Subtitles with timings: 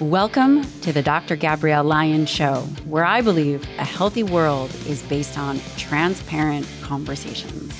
[0.00, 1.34] Welcome to the Dr.
[1.34, 7.74] Gabrielle Lyon Show, where I believe a healthy world is based on transparent conversations.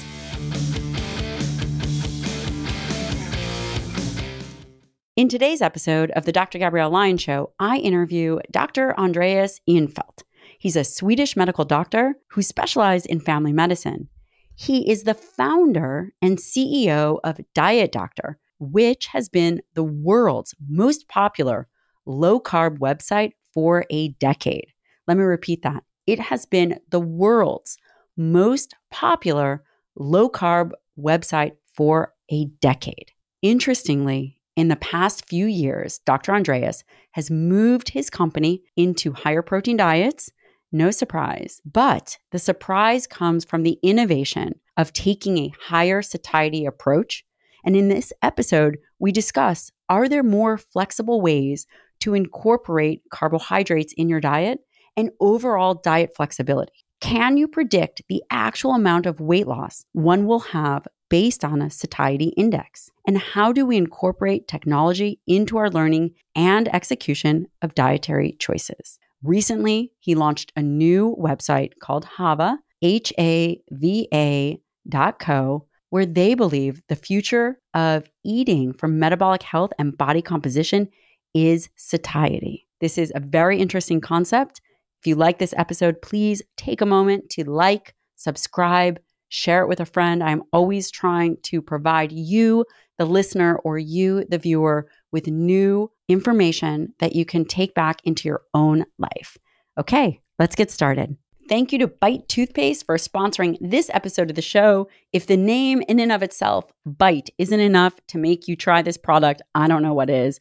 [5.14, 6.58] In today's episode of the Dr.
[6.58, 8.98] Gabrielle Lyon Show, I interview Dr.
[8.98, 10.24] Andreas Eenfeldt.
[10.58, 14.08] He's a Swedish medical doctor who specialized in family medicine.
[14.56, 21.06] He is the founder and CEO of Diet Doctor, which has been the world's most
[21.06, 21.68] popular
[22.08, 24.72] low carb website for a decade.
[25.06, 25.84] Let me repeat that.
[26.06, 27.76] It has been the world's
[28.16, 29.62] most popular
[29.94, 33.12] low carb website for a decade.
[33.42, 36.34] Interestingly, in the past few years, Dr.
[36.34, 36.82] Andreas
[37.12, 40.32] has moved his company into higher protein diets.
[40.72, 41.60] No surprise.
[41.64, 47.24] But the surprise comes from the innovation of taking a higher satiety approach.
[47.64, 51.66] And in this episode, we discuss are there more flexible ways
[52.00, 54.60] to incorporate carbohydrates in your diet
[54.96, 56.72] and overall diet flexibility.
[57.00, 61.70] Can you predict the actual amount of weight loss one will have based on a
[61.70, 62.90] satiety index?
[63.06, 68.98] And how do we incorporate technology into our learning and execution of dietary choices?
[69.22, 76.06] Recently, he launched a new website called Hava, H A V A dot co, where
[76.06, 80.88] they believe the future of eating for metabolic health and body composition
[81.34, 82.66] is satiety.
[82.80, 84.60] This is a very interesting concept.
[85.00, 89.80] If you like this episode, please take a moment to like, subscribe, share it with
[89.80, 90.22] a friend.
[90.22, 92.64] I'm always trying to provide you,
[92.98, 98.28] the listener, or you, the viewer, with new information that you can take back into
[98.28, 99.36] your own life.
[99.78, 101.16] Okay, let's get started.
[101.48, 104.88] Thank you to Bite Toothpaste for sponsoring this episode of the show.
[105.12, 108.98] If the name in and of itself, Bite, isn't enough to make you try this
[108.98, 110.40] product, I don't know what is.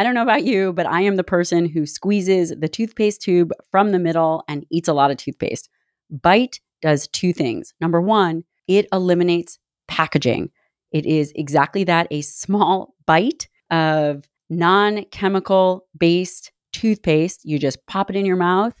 [0.00, 3.52] I don't know about you, but I am the person who squeezes the toothpaste tube
[3.70, 5.68] from the middle and eats a lot of toothpaste.
[6.08, 7.74] Bite does two things.
[7.82, 9.58] Number one, it eliminates
[9.88, 10.52] packaging.
[10.90, 17.44] It is exactly that a small bite of non chemical based toothpaste.
[17.44, 18.72] You just pop it in your mouth,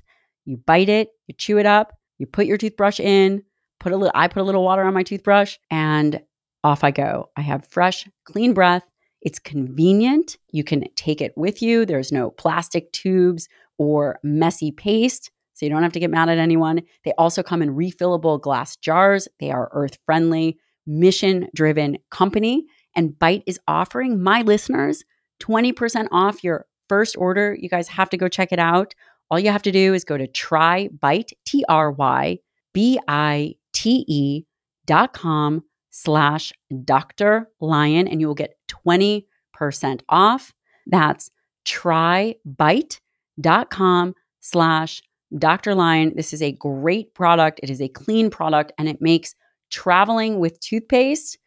[0.46, 3.42] you bite it, you chew it up, you put your toothbrush in,
[3.78, 6.18] put a little, I put a little water on my toothbrush, and
[6.64, 7.28] off I go.
[7.36, 8.84] I have fresh, clean breath.
[9.22, 10.36] It's convenient.
[10.50, 11.84] You can take it with you.
[11.84, 13.48] There's no plastic tubes
[13.78, 16.82] or messy paste, so you don't have to get mad at anyone.
[17.04, 19.28] They also come in refillable glass jars.
[19.40, 22.64] They are earth friendly, mission driven company.
[22.96, 25.04] And Bite is offering my listeners
[25.42, 27.56] 20% off your first order.
[27.58, 28.94] You guys have to go check it out.
[29.30, 32.38] All you have to do is go to trybite, T R Y
[32.72, 34.44] B I T E
[34.86, 36.52] dot com slash
[36.84, 37.48] Dr.
[37.60, 39.24] Lyon, and you will get 20%
[40.08, 40.54] off.
[40.86, 41.30] That's
[41.66, 45.02] trybite.com slash
[45.38, 45.74] Dr.
[45.74, 46.12] Lyon.
[46.16, 47.60] This is a great product.
[47.62, 49.34] It is a clean product and it makes
[49.70, 51.38] traveling with toothpaste,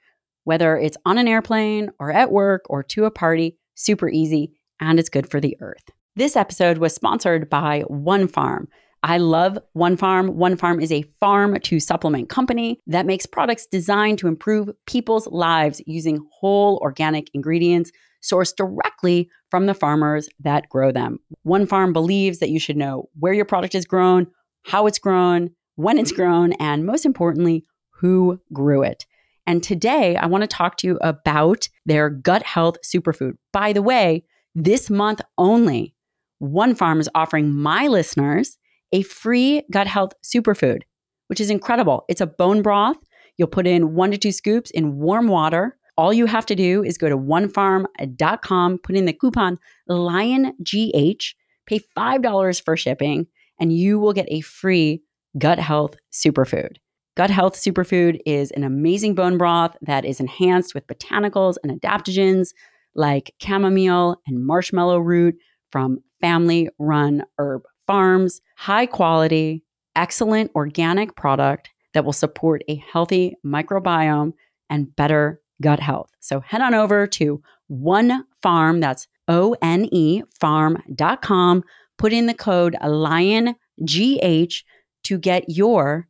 [0.46, 5.00] whether it's on an airplane or at work or to a party, super easy and
[5.00, 5.84] it's good for the earth.
[6.16, 8.68] This episode was sponsored by One Farm.
[9.04, 10.38] I love One Farm.
[10.38, 15.28] One Farm is a farm to supplement company that makes products designed to improve people's
[15.28, 17.92] lives using whole organic ingredients
[18.24, 21.20] sourced directly from the farmers that grow them.
[21.44, 24.28] One Farm believes that you should know where your product is grown,
[24.64, 29.06] how it's grown, when it's grown, and most importantly, who grew it.
[29.46, 33.34] And today I want to talk to you about their gut health superfood.
[33.52, 34.24] By the way,
[34.56, 35.94] this month only,
[36.40, 38.58] One Farm is offering my listeners
[38.94, 40.84] a free gut health superfood,
[41.28, 42.06] which is incredible.
[42.08, 42.98] It's a bone broth.
[43.38, 45.78] You'll put in one to two scoops in warm water.
[45.98, 49.60] All you have to do is go to onefarm.com, put in the coupon
[49.90, 53.28] LyonGH, pay $5 for shipping,
[53.60, 55.02] and you will get a free
[55.38, 56.78] gut health superfood.
[57.16, 62.54] Gut Health Superfood is an amazing bone broth that is enhanced with botanicals and adaptogens
[62.96, 65.36] like chamomile and marshmallow root
[65.72, 69.64] from family run herb farms, high quality,
[69.96, 74.34] excellent organic product that will support a healthy microbiome
[74.70, 76.10] and better gut health.
[76.20, 81.64] So head on over to One Farm, that's O N E farm.com,
[81.98, 84.64] put in the code LyonGH
[85.04, 86.08] to get your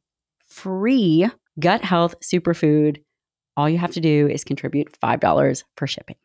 [0.47, 1.29] free
[1.59, 3.03] gut health superfood.
[3.55, 6.15] All you have to do is contribute $5 for shipping.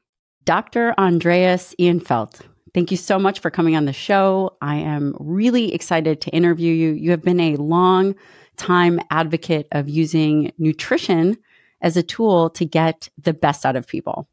[0.44, 0.94] Dr.
[0.96, 2.40] Andreas Eenfeldt
[2.74, 4.56] Thank you so much for coming on the show.
[4.60, 6.90] I am really excited to interview you.
[6.90, 8.14] You have been a long
[8.56, 11.38] time advocate of using nutrition
[11.80, 14.28] as a tool to get the best out of people.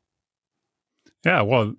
[1.24, 1.76] Yeah, well,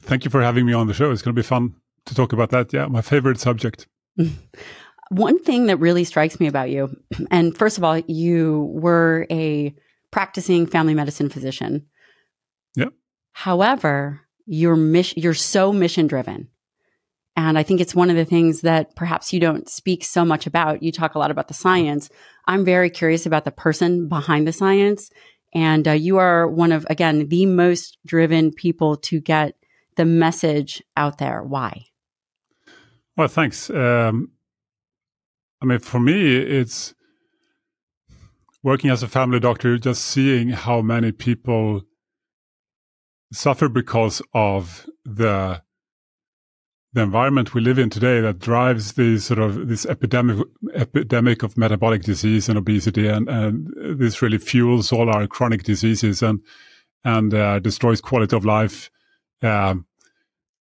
[0.00, 1.10] thank you for having me on the show.
[1.10, 1.74] It's going to be fun
[2.06, 2.72] to talk about that.
[2.72, 3.86] Yeah, my favorite subject.
[5.10, 6.96] One thing that really strikes me about you,
[7.30, 9.74] and first of all, you were a
[10.10, 11.86] practicing family medicine physician.
[12.74, 12.88] Yeah.
[13.32, 16.48] However, you're mission, you're so mission driven.
[17.36, 20.46] And I think it's one of the things that perhaps you don't speak so much
[20.46, 20.82] about.
[20.82, 22.08] You talk a lot about the science.
[22.46, 25.10] I'm very curious about the person behind the science.
[25.54, 29.54] And uh, you are one of, again, the most driven people to get
[29.96, 31.42] the message out there.
[31.42, 31.86] Why?
[33.16, 33.68] Well, thanks.
[33.68, 34.30] Um,
[35.60, 36.94] I mean, for me, it's
[38.62, 41.82] working as a family doctor, just seeing how many people
[43.36, 45.62] suffer because of the
[46.92, 51.58] the environment we live in today that drives the sort of this epidemic epidemic of
[51.58, 53.68] metabolic disease and obesity, and, and
[53.98, 56.40] this really fuels all our chronic diseases and
[57.04, 58.90] and uh, destroys quality of life.
[59.42, 59.86] Um,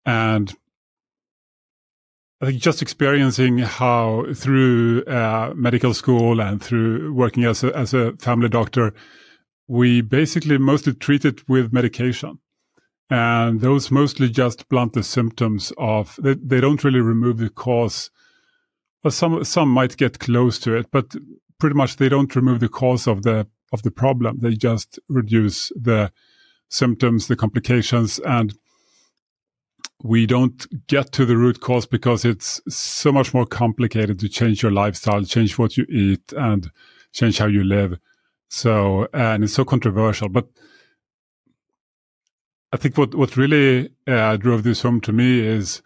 [0.05, 0.53] and
[2.41, 7.93] I think just experiencing how through uh, medical school and through working as a, as
[7.93, 8.93] a family doctor,
[9.67, 12.39] we basically mostly treat it with medication
[13.09, 18.09] and those mostly just blunt the symptoms of they, they don't really remove the cause.
[19.03, 21.15] Well, some some might get close to it but
[21.59, 24.39] pretty much they don't remove the cause of the of the problem.
[24.39, 26.11] They just reduce the
[26.69, 28.57] symptoms the complications and
[30.03, 34.61] we don't get to the root cause because it's so much more complicated to change
[34.61, 36.71] your lifestyle change what you eat and
[37.11, 37.99] change how you live.
[38.49, 40.47] So and it's so controversial but
[42.75, 45.81] I think what what really uh, drove this home to me is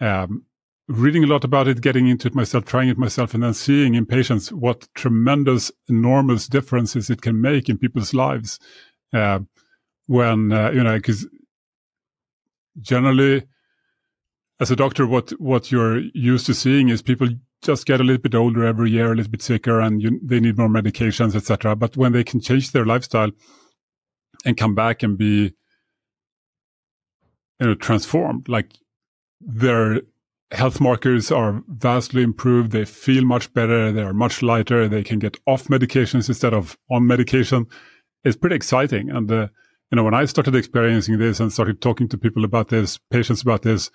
[0.00, 0.44] um,
[0.86, 3.96] reading a lot about it, getting into it myself, trying it myself, and then seeing
[3.96, 8.60] in patients what tremendous, enormous differences it can make in people's lives.
[9.12, 9.40] Uh,
[10.06, 11.26] when uh, you know, because
[12.80, 13.42] generally,
[14.60, 17.28] as a doctor, what what you're used to seeing is people
[17.60, 20.38] just get a little bit older every year, a little bit sicker, and you, they
[20.38, 21.74] need more medications, etc.
[21.74, 23.32] But when they can change their lifestyle
[24.44, 25.54] and come back and be
[27.60, 28.48] you know, transformed.
[28.48, 28.72] Like
[29.40, 30.00] their
[30.52, 32.70] health markers are vastly improved.
[32.70, 33.92] They feel much better.
[33.92, 34.88] They are much lighter.
[34.88, 37.66] They can get off medications instead of on medication.
[38.24, 39.10] It's pretty exciting.
[39.10, 39.48] And, uh,
[39.90, 43.42] you know, when I started experiencing this and started talking to people about this, patients
[43.42, 43.90] about this,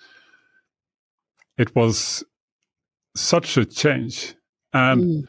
[1.58, 2.24] it was
[3.16, 4.34] such a change.
[4.72, 5.28] And mm.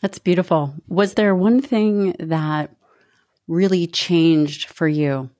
[0.00, 0.74] that's beautiful.
[0.88, 2.74] Was there one thing that
[3.48, 5.30] really changed for you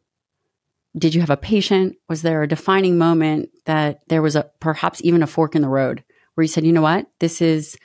[0.96, 1.96] did you have a patient?
[2.08, 5.68] Was there a defining moment that there was a perhaps even a fork in the
[5.68, 6.04] road
[6.34, 7.76] where you said, you know what, this is,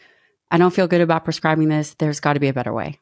[0.52, 1.96] I don't feel good about prescribing this.
[1.96, 3.00] There's got to be a better way.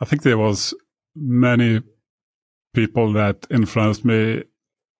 [0.00, 0.74] I think there was
[1.14, 1.82] many
[2.74, 4.42] people that influenced me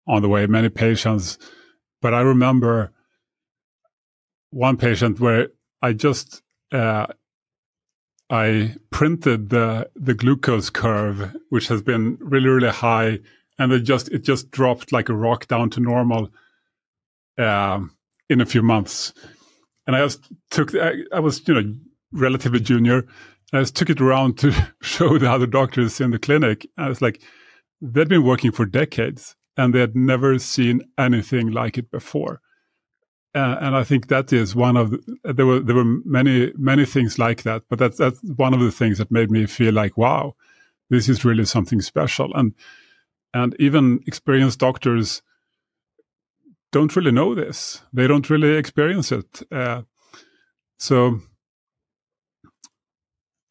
[0.06, 1.38] on the way, many patients.
[2.00, 2.92] But I remember
[4.50, 5.48] one patient where
[5.80, 7.06] I just uh,
[8.30, 13.20] I printed the the glucose curve, which has been really really high
[13.58, 16.30] and it just it just dropped like a rock down to normal
[17.38, 17.96] um,
[18.28, 19.12] in a few months.
[19.86, 20.20] And I just
[20.50, 21.74] took I, I was you know
[22.12, 23.06] relatively junior.
[23.52, 24.52] I just took it around to
[24.82, 26.66] show the other doctors in the clinic.
[26.78, 27.20] I was like,
[27.80, 32.40] they'd been working for decades and they had never seen anything like it before.
[33.34, 36.84] Uh, and I think that is one of the, there were there were many many
[36.84, 39.96] things like that, but that's that's one of the things that made me feel like
[39.96, 40.34] wow,
[40.90, 42.30] this is really something special.
[42.34, 42.54] And
[43.34, 45.22] and even experienced doctors
[46.70, 47.82] don't really know this.
[47.92, 49.42] They don't really experience it.
[49.52, 49.82] Uh,
[50.78, 51.20] so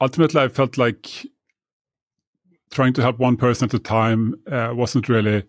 [0.01, 1.25] ultimately, I felt like
[2.71, 5.43] trying to help one person at a time uh, wasn't really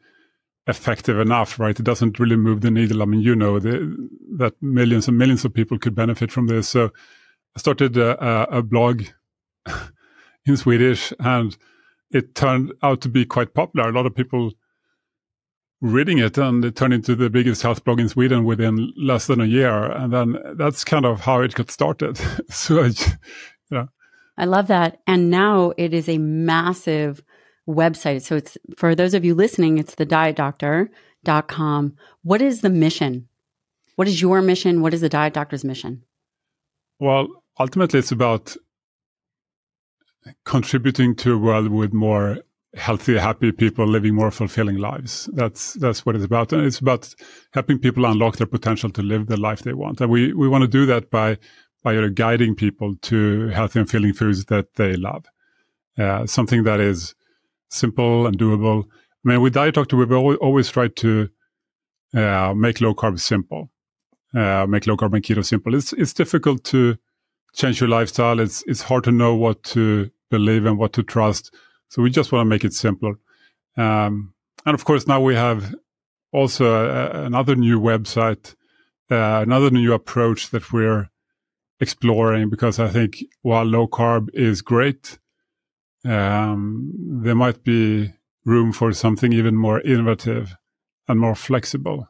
[0.66, 1.78] effective enough, right?
[1.78, 3.02] It doesn't really move the needle.
[3.02, 3.96] I mean, you know the,
[4.36, 6.68] that millions and millions of people could benefit from this.
[6.68, 6.90] So
[7.56, 9.04] I started a, a blog
[10.46, 11.56] in Swedish and
[12.12, 13.88] it turned out to be quite popular.
[13.88, 14.52] A lot of people
[15.80, 19.40] reading it and it turned into the biggest health blog in Sweden within less than
[19.40, 19.90] a year.
[19.90, 22.16] And then that's kind of how it got started.
[22.50, 22.92] so, you
[23.70, 23.88] know.
[24.38, 25.02] I love that.
[25.06, 27.22] And now it is a massive
[27.68, 28.22] website.
[28.22, 31.96] So it's for those of you listening, it's the dietdoctor.com.
[32.22, 33.28] What is the mission?
[33.96, 34.80] What is your mission?
[34.80, 36.02] What is the diet doctor's mission?
[36.98, 37.28] Well,
[37.58, 38.56] ultimately it's about
[40.44, 42.38] contributing to a world with more
[42.74, 45.28] healthy, happy people living more fulfilling lives.
[45.32, 47.14] That's that's what it's about, and it's about
[47.52, 50.00] helping people unlock their potential to live the life they want.
[50.00, 51.38] And we we want to do that by
[51.82, 55.26] by guiding people to healthy and filling foods that they love.
[55.98, 57.14] Uh, something that is
[57.68, 58.84] simple and doable,
[59.24, 61.28] I mean, with Diet Doctor, we've always tried to
[62.14, 63.70] uh, make low carb simple,
[64.34, 65.74] uh, make low carb and keto simple.
[65.74, 66.96] It's it's difficult to
[67.54, 68.40] change your lifestyle.
[68.40, 71.54] It's it's hard to know what to believe and what to trust.
[71.88, 73.14] So we just want to make it simpler.
[73.76, 75.74] Um, and of course, now we have
[76.32, 78.54] also a, another new website,
[79.10, 81.10] uh, another new approach that we're
[81.80, 85.18] exploring because I think while low carb is great,
[86.04, 86.92] um,
[87.22, 88.12] there might be
[88.44, 90.56] room for something even more innovative
[91.08, 92.08] and more flexible.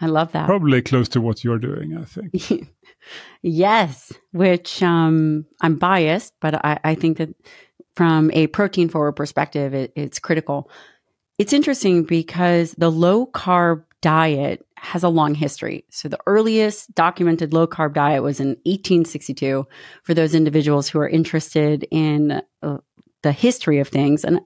[0.00, 0.46] I love that.
[0.46, 2.68] Probably close to what you're doing, I think.
[3.42, 7.30] yes, which um, I'm biased, but I, I, think that
[7.94, 10.70] from a protein forward perspective, it, it's critical.
[11.38, 15.84] It's interesting because the low carb diet has a long history.
[15.90, 19.66] So the earliest documented low carb diet was in 1862
[20.04, 22.78] for those individuals who are interested in uh,
[23.22, 24.24] the history of things.
[24.24, 24.40] And,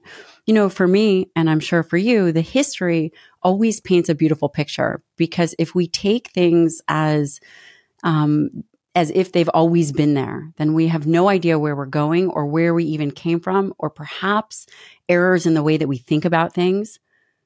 [0.45, 3.13] you know, for me, and I'm sure for you, the history
[3.43, 7.39] always paints a beautiful picture because if we take things as,
[8.03, 8.63] um,
[8.95, 12.45] as if they've always been there, then we have no idea where we're going or
[12.45, 14.67] where we even came from, or perhaps
[15.09, 16.99] errors in the way that we think about things.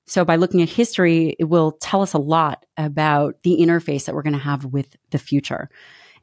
[0.06, 4.16] So by looking at history, it will tell us a lot about the interface that
[4.16, 5.70] we're going to have with the future.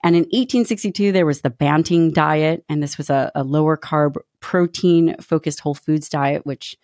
[0.03, 4.17] And in 1862, there was the Banting diet, and this was a, a lower carb,
[4.41, 6.77] protein focused whole foods diet, which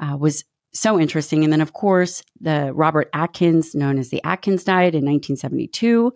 [0.00, 1.44] uh, was so interesting.
[1.44, 6.12] And then, of course, the Robert Atkins, known as the Atkins diet in 1972,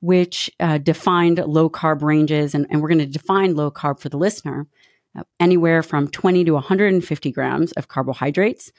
[0.00, 2.54] which uh, defined low carb ranges.
[2.54, 4.66] And, and we're going to define low carb for the listener
[5.18, 8.72] uh, anywhere from 20 to 150 grams of carbohydrates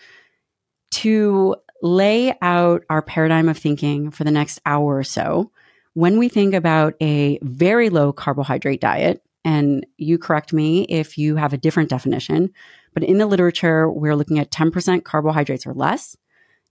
[0.89, 5.51] to lay out our paradigm of thinking for the next hour or so.
[5.93, 11.36] When we think about a very low carbohydrate diet, and you correct me if you
[11.38, 12.51] have a different definition,
[12.97, 16.17] but in the literature, we're looking at 10% carbohydrates or less.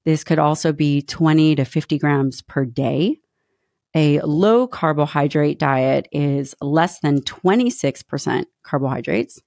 [0.05, 3.21] This could also be 20 to 50 grams per day.
[3.95, 9.41] A low carbohydrate diet is less than 26% carbohydrates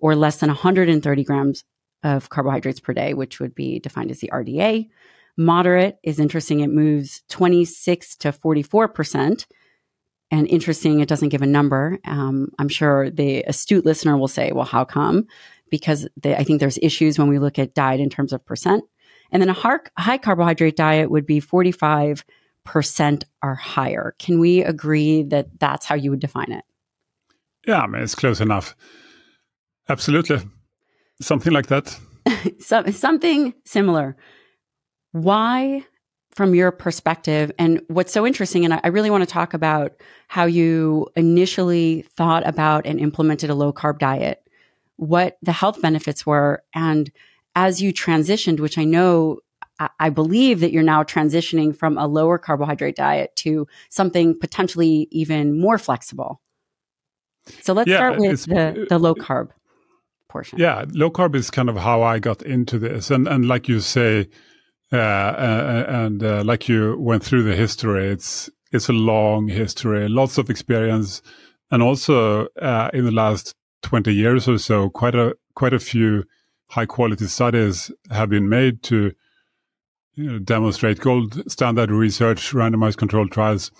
[0.00, 1.62] or less than 130 grams
[2.02, 4.88] of carbohydrates per day, which would be defined as the RDA.
[5.36, 6.58] Moderate is interesting.
[6.58, 9.46] It moves 26 to 44%.
[10.34, 11.96] And interesting, it doesn't give a number.
[12.04, 15.28] Um, I'm sure the astute listener will say, well, how come?
[15.70, 18.82] Because they, I think there's issues when we look at diet in terms of percent.
[19.30, 22.24] And then a high carbohydrate diet would be 45%
[23.44, 24.16] or higher.
[24.18, 26.64] Can we agree that that's how you would define it?
[27.64, 28.74] Yeah, I mean, it's close enough.
[29.88, 30.40] Absolutely.
[31.20, 31.96] Something like that.
[32.58, 34.16] so, something similar.
[35.12, 35.84] Why,
[36.34, 39.92] from your perspective, and what's so interesting, and I, really want to talk about
[40.28, 44.46] how you initially thought about and implemented a low carb diet,
[44.96, 47.10] what the health benefits were, and
[47.54, 49.38] as you transitioned, which I know
[49.98, 55.58] I believe that you're now transitioning from a lower carbohydrate diet to something potentially even
[55.58, 56.40] more flexible.
[57.60, 59.50] So let's yeah, start with the, the low carb
[60.28, 60.60] portion.
[60.60, 63.80] Yeah, low carb is kind of how I got into this, and and like you
[63.80, 64.28] say, uh, uh,
[64.96, 70.50] and uh, like you went through the history, it's it's a long history, lots of
[70.50, 71.22] experience,
[71.70, 76.24] and also uh, in the last twenty years or so, quite a quite a few
[76.68, 79.12] high quality studies have been made to
[80.14, 83.70] you know, demonstrate gold standard research, randomized controlled trials,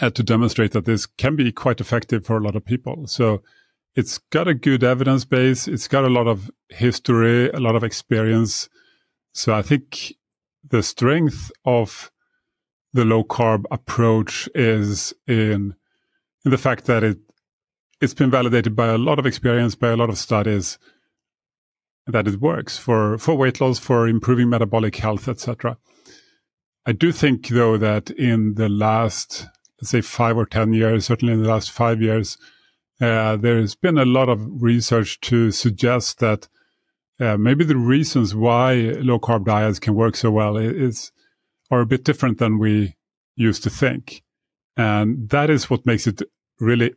[0.00, 3.06] uh, to demonstrate that this can be quite effective for a lot of people.
[3.06, 3.42] So
[3.94, 5.68] it's got a good evidence base.
[5.68, 8.68] It's got a lot of history, a lot of experience.
[9.34, 10.14] So I think
[10.66, 12.10] the strength of
[12.92, 15.74] the low carb approach is in
[16.44, 17.18] in the fact that it
[18.00, 20.78] it's been validated by a lot of experience, by a lot of studies
[22.06, 25.78] that it works for for weight loss, for improving metabolic health, etc.
[26.86, 29.48] I do think though that in the last
[29.80, 32.38] let's say five or ten years, certainly in the last five years,
[33.00, 36.46] uh, there's been a lot of research to suggest that
[37.20, 41.12] uh, maybe the reasons why low carb diets can work so well is
[41.70, 42.96] are a bit different than we
[43.36, 44.22] used to think,
[44.76, 46.22] and that is what makes it
[46.60, 46.94] really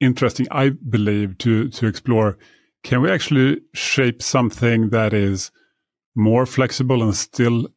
[0.00, 0.46] interesting.
[0.50, 2.38] I believe to to explore.
[2.84, 5.52] Can we actually shape something that is
[6.16, 7.68] more flexible and still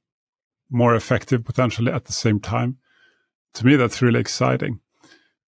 [0.72, 2.78] more effective potentially at the same time?
[3.56, 4.80] To me, that's really exciting.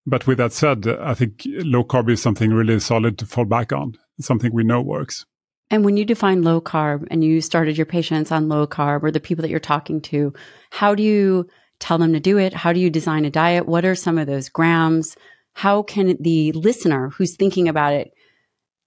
[0.06, 3.74] But with that said, I think low carb is something really solid to fall back
[3.74, 5.26] on, something we know works.
[5.70, 9.12] And when you define low carb and you started your patients on low carb or
[9.12, 10.34] the people that you're talking to,
[10.70, 11.48] how do you
[11.80, 12.54] tell them to do it?
[12.54, 13.68] How do you design a diet?
[13.68, 15.18] What are some of those grams?
[15.54, 18.14] How can the listener who's thinking about it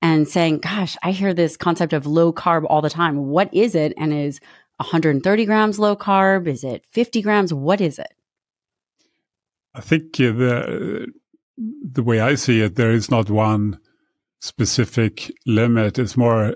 [0.03, 3.27] and saying, gosh, I hear this concept of low carb all the time.
[3.27, 3.93] What is it?
[3.97, 4.41] And is
[4.77, 6.47] 130 grams low carb?
[6.49, 7.53] Is it 50 grams?
[7.53, 8.13] What is it?
[9.75, 11.09] I think the
[11.59, 13.79] the way I see it, there is not one
[14.41, 15.99] specific limit.
[15.99, 16.55] It's more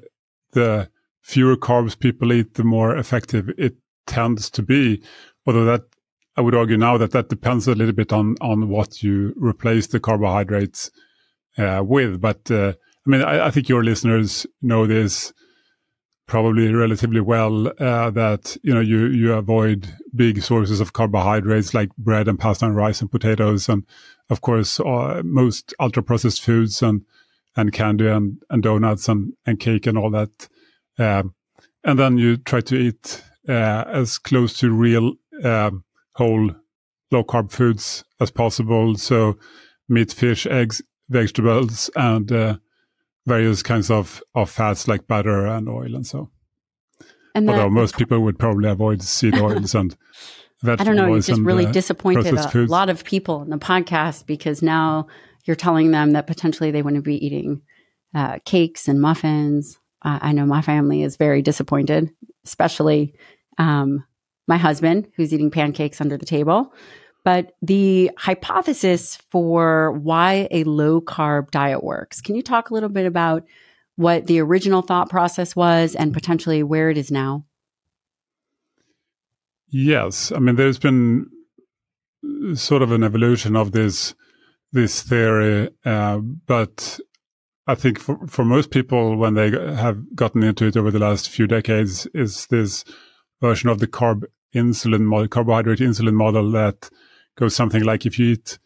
[0.55, 0.91] the
[1.23, 5.03] fewer carbs people eat, the more effective it tends to be.
[5.47, 5.83] Although that
[6.37, 9.87] I would argue now that that depends a little bit on on what you replace
[9.87, 10.91] the carbohydrates
[11.59, 12.21] uh, with.
[12.21, 12.75] But uh,
[13.07, 15.33] I mean, I, I, think your listeners know this
[16.27, 21.95] probably relatively well uh, that you know you you avoid big sources of carbohydrates like
[21.97, 23.85] bread and pasta and rice and potatoes and
[24.31, 27.03] of course uh, most ultra processed foods and
[27.57, 30.49] and candy and, and donuts and, and cake and all that
[30.99, 31.35] um,
[31.85, 35.85] and then you try to eat uh, as close to real um,
[36.15, 36.51] whole
[37.11, 38.97] low carb foods as possible.
[38.97, 39.39] So
[39.89, 42.57] meat, fish, eggs, vegetables, and uh,
[43.27, 46.31] various kinds of, of fats like butter and oil and so.
[47.35, 49.97] And Although most people would probably avoid seed oils and
[50.63, 51.15] vegetable I don't know.
[51.15, 55.07] You just really uh, disappointed a lot of people in the podcast because now
[55.45, 57.63] you're telling them that potentially they wouldn't be eating
[58.15, 59.79] uh, cakes and muffins.
[60.03, 62.11] Uh, I know my family is very disappointed,
[62.45, 63.15] especially
[63.59, 64.05] um,
[64.47, 66.73] my husband, who's eating pancakes under the table.
[67.25, 72.91] But the hypothesis for why a low carb diet works, can you talk a little
[72.91, 73.45] bit about
[73.97, 77.47] what the original thought process was and potentially where it is now?
[79.69, 81.31] Yes, I mean there's been
[82.55, 84.15] sort of an evolution of this
[84.75, 86.99] this theory, uh, but
[87.66, 91.31] I think for, for most people, when they have gotten into it over the last
[91.31, 92.85] few decades, is this
[93.40, 96.90] version of the carb insulin model, carbohydrate insulin model that
[97.37, 98.59] goes something like if you eat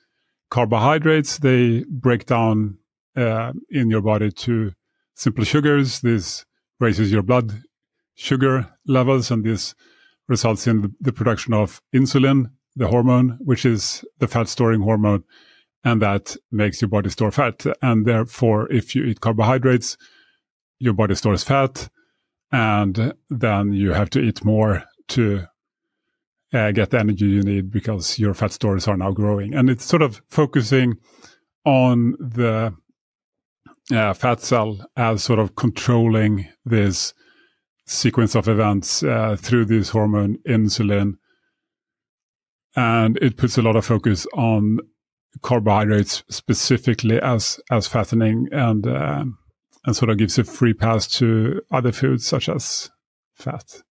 [0.50, 2.78] carbohydrates, they break down
[3.14, 4.72] uh, in your body to
[5.14, 6.00] simple sugars.
[6.00, 6.46] This
[6.80, 7.62] raises your blood
[8.14, 9.74] sugar levels, and this
[10.26, 15.24] results in the, production of insulin, the hormone, which is the fat storing hormone,
[15.84, 17.64] and that makes your body store fat.
[17.82, 19.96] And therefore, if you eat carbohydrates,
[20.78, 21.88] your body stores fat,
[22.50, 25.46] and then you have to eat more to
[26.52, 29.54] uh, get the energy you need because your fat stores are now growing.
[29.54, 30.96] And it's sort of focusing
[31.64, 32.74] on the
[33.92, 37.14] uh, fat cell as sort of controlling this
[37.86, 41.14] sequence of events uh, through this hormone insulin.
[42.76, 44.78] And it puts a lot of focus on
[45.42, 49.24] carbohydrates specifically as as fattening and uh,
[49.84, 52.90] and sort of gives a free pass to other foods such as
[53.34, 53.82] fat.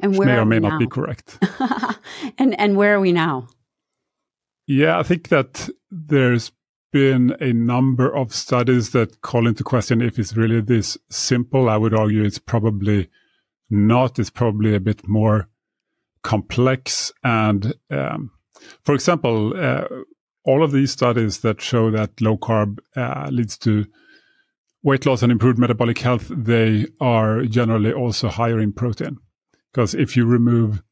[0.00, 1.38] And where may or may not be correct.
[2.38, 3.48] and and where are we now?
[4.66, 6.52] Yeah, I think that there's
[6.92, 11.68] been a number of studies that call into question if it's really this simple.
[11.68, 13.08] I would argue it's probably
[13.70, 14.18] not.
[14.18, 15.48] It's probably a bit more
[16.22, 17.12] complex.
[17.24, 18.30] And um,
[18.84, 19.84] for example, uh,
[20.48, 23.84] all of these studies that show that low carb uh, leads to
[24.82, 29.18] weight loss and improved metabolic health, they are generally also higher in protein.
[29.70, 30.82] Because if you remove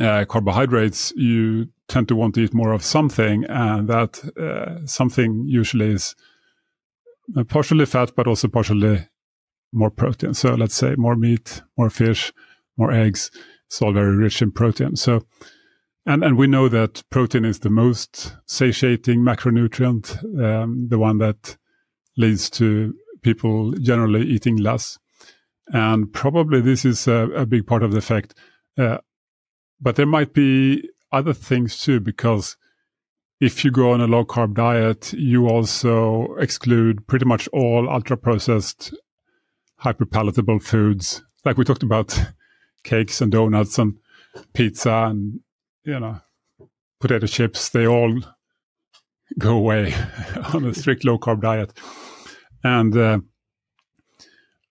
[0.00, 5.44] uh, carbohydrates, you tend to want to eat more of something, and that uh, something
[5.48, 6.14] usually is
[7.36, 9.08] uh, partially fat, but also partially
[9.72, 10.34] more protein.
[10.34, 12.32] So let's say more meat, more fish,
[12.76, 13.30] more eggs.
[13.66, 14.94] It's all very rich in protein.
[14.96, 15.22] So,
[16.06, 21.56] and and we know that protein is the most satiating macronutrient, um, the one that
[22.16, 24.98] leads to people generally eating less.
[25.68, 28.34] And probably this is a, a big part of the effect.
[28.76, 28.98] Uh,
[29.80, 32.56] but there might be other things too, because
[33.40, 38.16] if you go on a low carb diet, you also exclude pretty much all ultra
[38.16, 38.94] processed,
[39.76, 41.22] hyper palatable foods.
[41.44, 42.18] Like we talked about
[42.84, 43.98] cakes and donuts and
[44.52, 45.40] pizza and,
[45.84, 46.20] you know,
[47.00, 47.68] potato chips.
[47.68, 48.20] They all
[49.38, 49.94] go away
[50.54, 51.72] on a strict low carb diet.
[52.64, 53.18] And uh,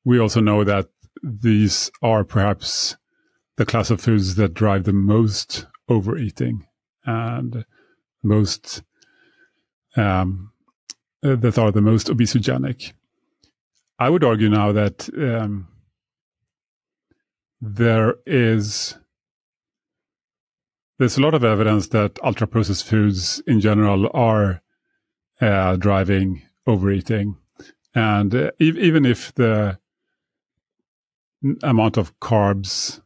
[0.06, 0.88] we also know that
[1.24, 2.96] these are perhaps
[3.58, 6.66] the class of foods that drive the most overeating
[7.06, 7.66] and
[8.24, 8.84] most
[9.96, 10.52] um,
[11.22, 12.94] that are the most obesogenic.
[14.00, 15.68] I would argue now that um,
[17.60, 18.96] there is
[21.02, 24.62] there's a lot of evidence that ultra processed foods in general are
[25.42, 27.38] uh, driving overeating,
[27.96, 29.80] and uh, e- even if the
[31.64, 33.02] amount of carbs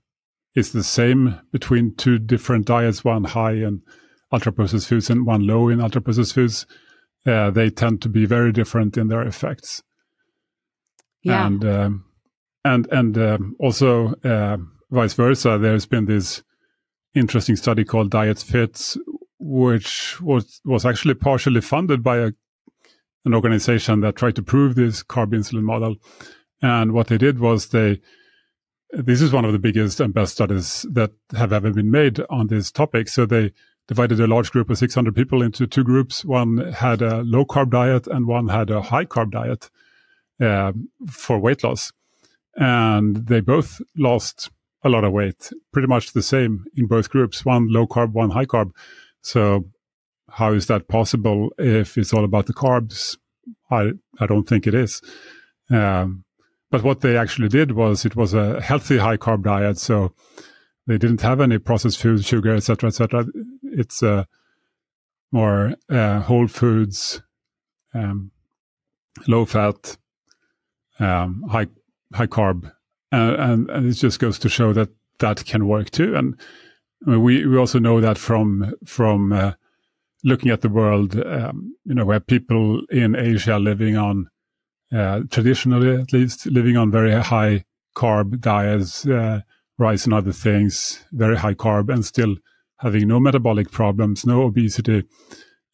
[0.55, 3.81] is the same between two different diets, one high in
[4.29, 6.65] ultra processed foods and one low in ultra processed foods,
[7.25, 9.83] uh, they tend to be very different in their effects.
[11.21, 11.47] Yeah.
[11.47, 12.05] And um,
[12.65, 14.57] and and um, also uh,
[14.91, 15.57] vice versa.
[15.57, 16.43] There's been this
[17.15, 18.97] interesting study called Diet Fits,
[19.39, 22.31] which was was actually partially funded by a,
[23.23, 25.95] an organization that tried to prove this carb insulin model.
[26.61, 28.01] And what they did was they
[28.91, 32.47] this is one of the biggest and best studies that have ever been made on
[32.47, 33.09] this topic.
[33.09, 33.51] So they
[33.87, 36.23] divided a large group of 600 people into two groups.
[36.23, 39.69] One had a low carb diet and one had a high carb diet
[40.39, 40.71] uh,
[41.09, 41.91] for weight loss.
[42.55, 44.49] And they both lost
[44.85, 48.29] a lot of weight, pretty much the same in both groups, one low carb, one
[48.29, 48.71] high carb.
[49.21, 49.65] So
[50.29, 53.17] how is that possible if it's all about the carbs?
[53.71, 55.01] I, I don't think it is.
[55.71, 56.23] Um,
[56.69, 59.79] but what they actually did was it was a healthy high carb diet.
[59.79, 60.13] So
[60.85, 63.25] they didn't have any processed food, sugar, etc., etc.
[63.63, 64.25] It's uh,
[65.31, 67.23] more uh, whole foods,
[67.93, 68.31] um,
[69.27, 69.97] low fat,
[70.99, 71.67] um, high
[72.13, 72.71] high carb,
[73.15, 76.15] uh, and, and it just goes to show that that can work too.
[76.15, 76.35] And
[77.05, 79.53] I mean, we we also know that from from uh,
[80.23, 84.29] looking at the world, um, you know, where people in Asia living on
[84.93, 87.63] uh, traditionally, at least, living on very high
[87.95, 89.41] carb diets, uh,
[89.77, 92.35] rice and other things, very high carb, and still
[92.79, 95.03] having no metabolic problems, no obesity.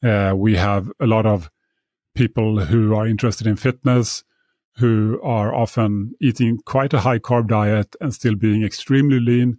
[0.03, 1.49] Uh, we have a lot of
[2.15, 4.23] people who are interested in fitness,
[4.81, 9.57] who are often eating quite a high carb diet and still being extremely lean.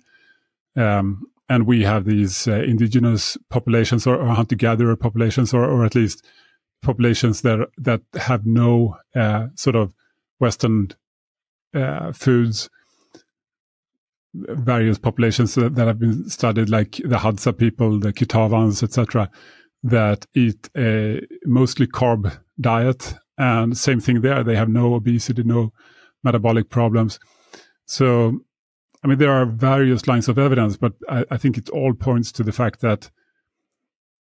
[0.75, 5.85] Um, and we have these uh, indigenous populations or, or hunter gatherer populations, or, or
[5.85, 6.27] at least
[6.83, 9.95] populations that that have no uh, sort of
[10.41, 10.89] Western
[11.73, 12.69] uh, foods.
[14.35, 19.31] Various populations that, that, have been studied, like the Hadza people, the Kitavans, etc.,
[19.83, 24.43] that eat a mostly carb diet and same thing there.
[24.43, 25.73] They have no obesity, no
[26.23, 27.19] metabolic problems.
[27.85, 28.41] So,
[29.03, 32.31] I mean, there are various lines of evidence, but I, I think it all points
[32.33, 33.11] to the fact that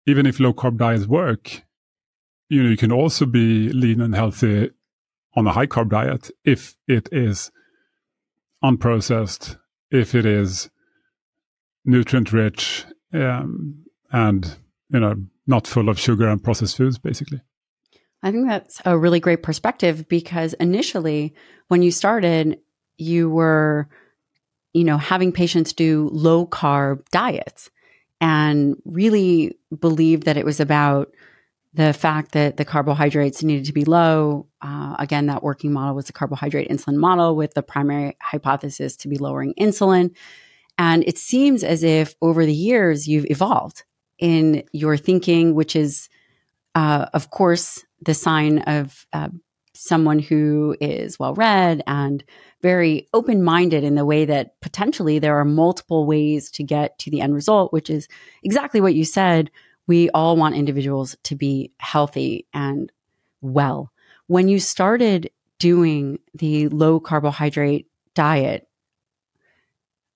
[0.05, 1.63] even if low carb diets work,
[2.49, 4.71] you know, you can also be lean and healthy
[5.35, 7.51] on a high carb diet if it is
[8.63, 9.57] unprocessed,
[9.91, 10.69] if it is
[11.85, 14.57] nutrient rich, um, and
[14.89, 15.15] you know,
[15.45, 17.41] not full of sugar and processed foods, basically.
[18.23, 21.33] I think that's a really great perspective because initially,
[21.67, 22.59] when you started,
[22.97, 23.87] you were,
[24.73, 27.69] you know, having patients do low carb diets
[28.19, 31.13] and really believed that it was about
[31.73, 34.47] the fact that the carbohydrates needed to be low.
[34.61, 39.07] Uh, again, that working model was the carbohydrate insulin model with the primary hypothesis to
[39.07, 40.15] be lowering insulin.
[40.79, 43.83] And it seems as if over the years you've evolved
[44.17, 46.09] in your thinking, which is,
[46.73, 49.29] uh, of course, the sign of uh,
[49.73, 52.23] someone who is well read and
[52.61, 57.11] very open minded in the way that potentially there are multiple ways to get to
[57.11, 58.07] the end result, which is
[58.43, 59.51] exactly what you said.
[59.85, 62.91] We all want individuals to be healthy and
[63.41, 63.91] well.
[64.25, 65.29] When you started
[65.59, 68.67] doing the low carbohydrate diet,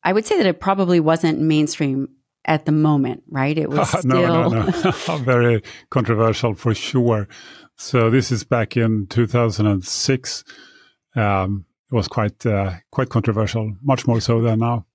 [0.04, 2.10] I would say that it probably wasn't mainstream
[2.46, 3.58] at the moment, right?
[3.58, 4.64] It was still no, no,
[5.08, 5.18] no.
[5.20, 7.28] very controversial for sure.
[7.78, 10.44] So this is back in 2006.
[11.16, 14.86] Um, it was quite uh, quite controversial, much more so than now.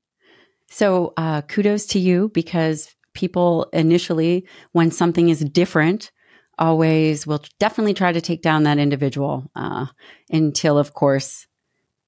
[0.68, 6.10] So uh, kudos to you because people initially, when something is different,
[6.58, 9.86] always will definitely try to take down that individual uh,
[10.30, 11.46] until, of course,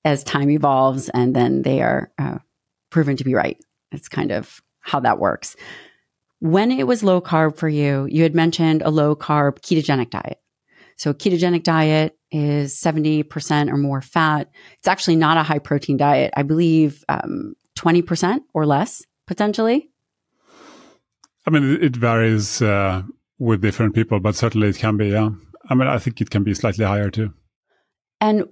[0.05, 2.39] as time evolves and then they are uh,
[2.91, 3.59] proven to be right.
[3.93, 5.57] It's kind of how that works.
[6.41, 10.41] When it was low carb for you, you had mentioned a low carb ketogenic diet.
[10.97, 14.51] So ketogenic diet is 70% or more fat.
[14.79, 16.33] It's actually not a high protein diet.
[16.37, 19.91] I believe um, 20% or less potentially.
[21.47, 23.03] I mean, it varies uh,
[23.39, 25.09] with different people, but certainly it can be.
[25.09, 25.31] Yeah.
[25.71, 27.33] I mean, I think it can be slightly higher too.
[28.21, 28.45] And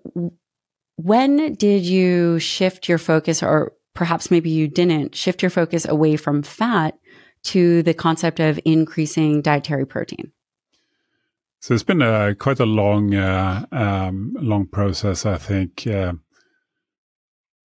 [0.96, 6.16] when did you shift your focus, or perhaps maybe you didn't shift your focus away
[6.16, 6.98] from fat
[7.44, 10.32] to the concept of increasing dietary protein?
[11.60, 15.26] So it's been a, quite a long, uh, um, long process.
[15.26, 16.12] I think uh,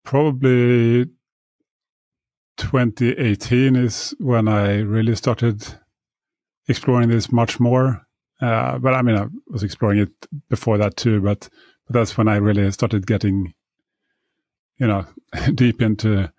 [0.03, 1.05] probably
[2.57, 5.63] 2018 is when I really started
[6.67, 8.05] exploring this much more.
[8.41, 10.09] Uh, but I mean, I was exploring it
[10.49, 11.21] before that too.
[11.21, 11.49] But,
[11.87, 13.53] but that's when I really started getting,
[14.79, 15.05] you know,
[15.53, 16.31] deep into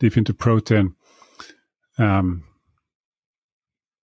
[0.00, 0.94] deep into protein.
[1.98, 2.44] Um,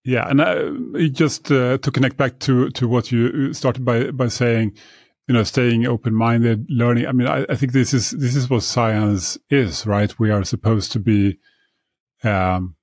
[0.03, 4.29] yeah, and uh, just uh, to connect back to to what you started by by
[4.29, 4.75] saying,
[5.27, 7.05] you know, staying open-minded, learning.
[7.05, 10.17] I mean, I, I, think this is this is what science is, right?
[10.19, 11.37] We are supposed to be
[12.23, 12.75] um,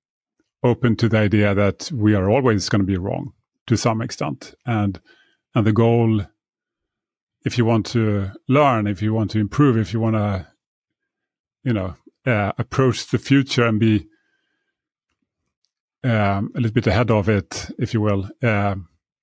[0.62, 3.32] open to the idea that we are always going to be wrong
[3.66, 5.00] to some extent, and
[5.56, 6.22] and the goal,
[7.44, 10.46] if you want to learn, if you want to improve, if you want to,
[11.68, 14.06] you know, uh, approach the future and be
[16.02, 18.26] um, a little bit ahead of it, if you will.
[18.42, 18.76] Uh,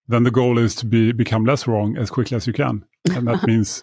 [0.07, 3.27] then the goal is to be become less wrong as quickly as you can, and
[3.27, 3.81] that means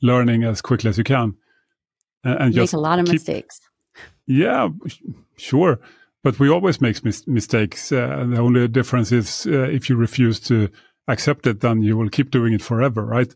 [0.00, 1.34] learning as quickly as you can.
[2.22, 3.60] And, and just make a lot of keep, mistakes.
[4.26, 4.68] Yeah,
[5.36, 5.80] sure,
[6.22, 7.90] but we always make mis- mistakes.
[7.90, 10.68] Uh, the only difference is uh, if you refuse to
[11.08, 13.34] accept it, then you will keep doing it forever, right?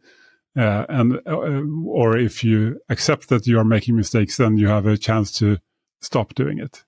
[0.56, 4.86] Uh, and uh, or if you accept that you are making mistakes, then you have
[4.86, 5.58] a chance to
[6.00, 6.84] stop doing it.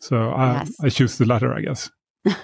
[0.00, 0.76] So I, yes.
[0.82, 1.90] I choose the latter, I guess.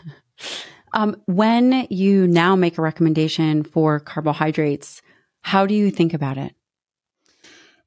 [0.92, 5.03] Um, when you now make a recommendation for carbohydrates,
[5.42, 6.55] how do you think about it?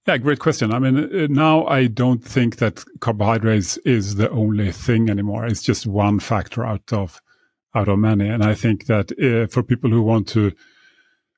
[0.07, 0.73] Yeah, great question.
[0.73, 5.45] I mean, uh, now I don't think that carbohydrates is the only thing anymore.
[5.45, 7.21] It's just one factor out of
[7.75, 10.51] out of many, and I think that uh, for people who want to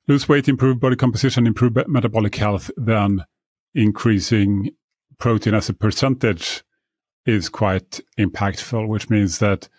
[0.08, 3.26] lose weight, improve body composition, improve metabolic health, then
[3.74, 4.72] increasing
[5.18, 6.64] protein as a percentage
[7.26, 8.88] is quite impactful.
[8.88, 9.70] Which means that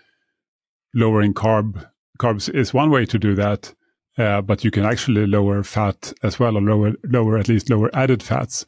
[0.94, 3.74] lowering carb carbs is one way to do that.
[4.18, 7.90] Uh, but you can actually lower fat as well, or lower lower at least lower
[7.94, 8.64] added fats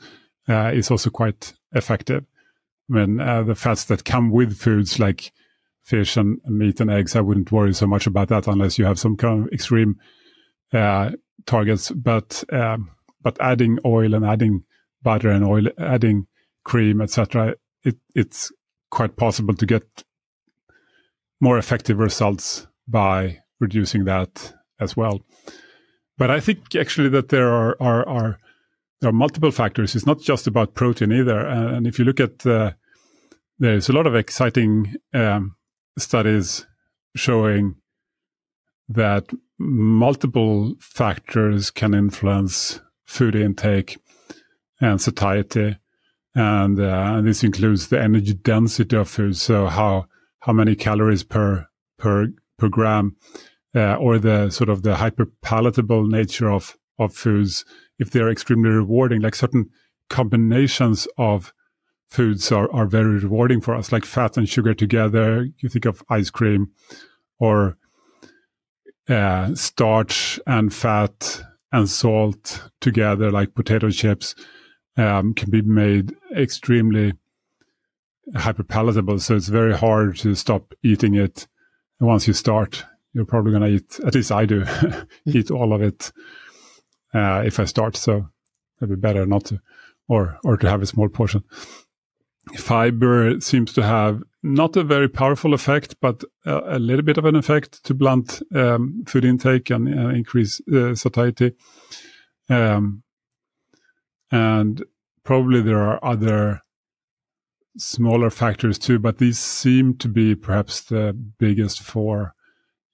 [0.49, 2.25] uh, is also quite effective.
[2.91, 5.33] I mean, uh, the fats that come with foods like
[5.83, 8.99] fish and, meat and eggs, I wouldn't worry so much about that unless you have
[8.99, 9.97] some kind of extreme
[10.73, 11.13] uh,
[11.49, 11.91] targets.
[11.91, 14.63] But um, but adding oil and adding
[15.03, 16.27] butter and oil, adding
[16.65, 18.53] cream, etc., it, it's
[18.91, 20.05] quite possible to get
[21.41, 25.21] more effective results by reducing that as well.
[26.17, 28.39] But I think actually that there are are, are
[29.01, 29.95] there are multiple factors.
[29.95, 31.39] It's not just about protein either.
[31.39, 32.73] And if you look at uh,
[33.59, 35.57] there's a lot of exciting um,
[35.99, 36.67] studies
[37.17, 37.77] showing
[38.89, 43.99] that multiple factors can influence food intake
[44.81, 45.77] and satiety,
[46.35, 49.37] and, uh, and this includes the energy density of food.
[49.37, 50.07] So how
[50.41, 51.67] how many calories per
[51.99, 53.17] per per gram,
[53.75, 57.65] uh, or the sort of the hyper palatable nature of of foods
[57.99, 59.21] if they're extremely rewarding.
[59.21, 59.71] Like certain
[60.09, 61.53] combinations of
[62.09, 65.49] foods are are very rewarding for us, like fat and sugar together.
[65.59, 66.71] You think of ice cream,
[67.39, 67.77] or
[69.09, 71.43] uh, starch and fat
[71.73, 74.35] and salt together, like potato chips,
[74.97, 77.13] um, can be made extremely
[78.35, 79.21] hyperpalatable.
[79.21, 81.47] So it's very hard to stop eating it.
[82.01, 84.65] Once you start, you're probably going to eat, at least I do,
[85.27, 86.13] eat all of it
[87.15, 87.97] uh, if I start.
[87.97, 88.29] So
[88.81, 89.61] it'd be better not to,
[90.09, 91.43] or, or to have a small portion.
[92.57, 97.25] Fiber seems to have not a very powerful effect, but a, a little bit of
[97.25, 101.53] an effect to blunt um, food intake and uh, increase uh, satiety.
[102.49, 103.03] Um,
[104.31, 104.85] and
[105.25, 106.63] probably there are other
[107.77, 112.35] smaller factors too, but these seem to be perhaps the biggest four.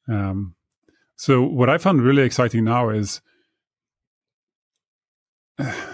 [0.08, 0.54] Um,
[1.16, 3.20] so what I found really exciting now is
[5.58, 5.93] uh,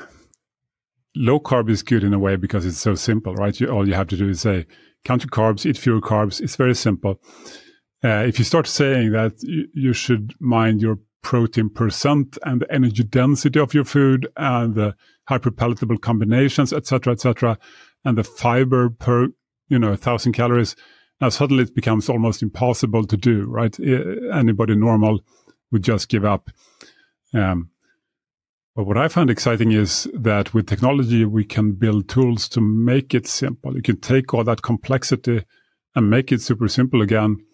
[1.14, 3.58] low carb is good in a way because it's so simple, right?
[3.58, 4.66] You, all you have to do is say
[5.04, 6.40] count your carbs, eat fewer carbs.
[6.40, 7.20] It's very simple.
[8.02, 12.72] Uh, if you start saying that you, you should mind your protein percent and the
[12.72, 14.94] energy density of your food and the
[15.28, 17.58] hyperpalatable combinations, etc., etc.,
[18.04, 19.28] and the fiber per
[19.68, 20.76] you know thousand calories
[21.20, 23.78] now suddenly it becomes almost impossible to do right
[24.32, 25.20] anybody normal
[25.70, 26.50] would just give up
[27.32, 27.70] um,
[28.74, 33.14] but what i find exciting is that with technology we can build tools to make
[33.14, 33.74] it simple.
[33.74, 35.44] You can take all that complexity
[35.94, 37.44] and make it super simple again.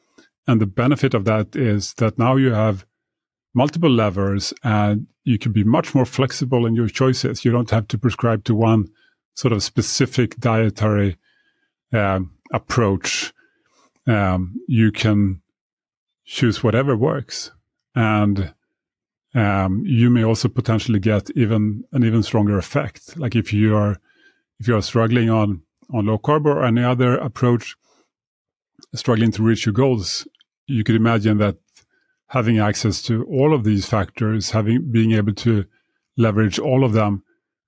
[0.46, 2.86] And the benefit of that is that now you have
[3.54, 7.44] multiple levers and you can be much more flexible in your choices.
[7.44, 8.88] You don't have to prescribe to one
[9.34, 11.16] sort of specific dietary
[11.92, 13.32] um, approach,
[14.06, 15.40] um, you can
[16.24, 17.52] choose whatever works,
[17.94, 18.54] and
[19.36, 23.16] um, you may also potentially get even an even stronger effect.
[23.16, 23.96] Like if you are
[24.58, 27.76] if you are struggling on on low carb or any other approach,
[28.94, 30.26] struggling to reach your goals,
[30.66, 31.56] you could imagine that
[32.28, 35.64] having access to all of these factors, having being able to
[36.16, 37.22] leverage all of them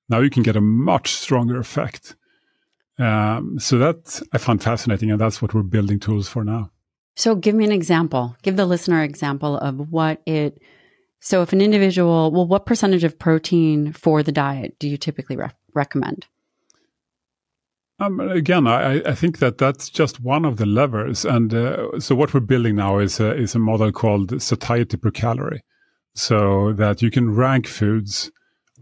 [0.08, 2.16] now you can get a much stronger effect.
[2.98, 6.70] Um, so that I found fascinating, and that's what we're building tools for now.
[7.14, 8.36] So, give me an example.
[8.42, 10.60] Give the listener example of what it
[11.20, 15.36] So, if an individual, well, what percentage of protein for the diet do you typically
[15.36, 16.26] re- recommend?
[18.00, 21.24] Um, again, I, I, think that that's just one of the levers.
[21.24, 25.10] And uh, so, what we're building now is a, is a model called satiety per
[25.10, 25.64] calorie,
[26.14, 28.30] so that you can rank foods,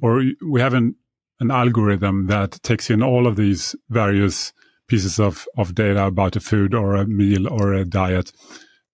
[0.03, 0.97] or we have an,
[1.41, 4.53] an algorithm that takes in all of these various
[4.87, 8.33] pieces of, of data about a food or a meal or a diet,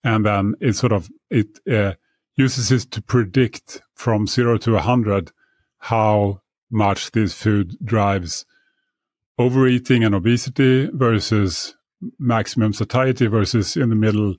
[0.05, 1.94] and then it sort of it uh,
[2.36, 5.32] uses it to predict from zero to 100
[5.78, 6.40] how
[6.70, 8.46] much this food drives
[9.38, 11.74] overeating and obesity versus
[12.18, 14.34] maximum satiety versus in the middle,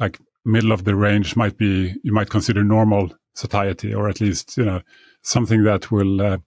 [0.00, 4.56] like middle of the range might be, you might consider normal satiety, or at least,
[4.56, 4.80] you know,
[5.22, 6.38] something that will uh,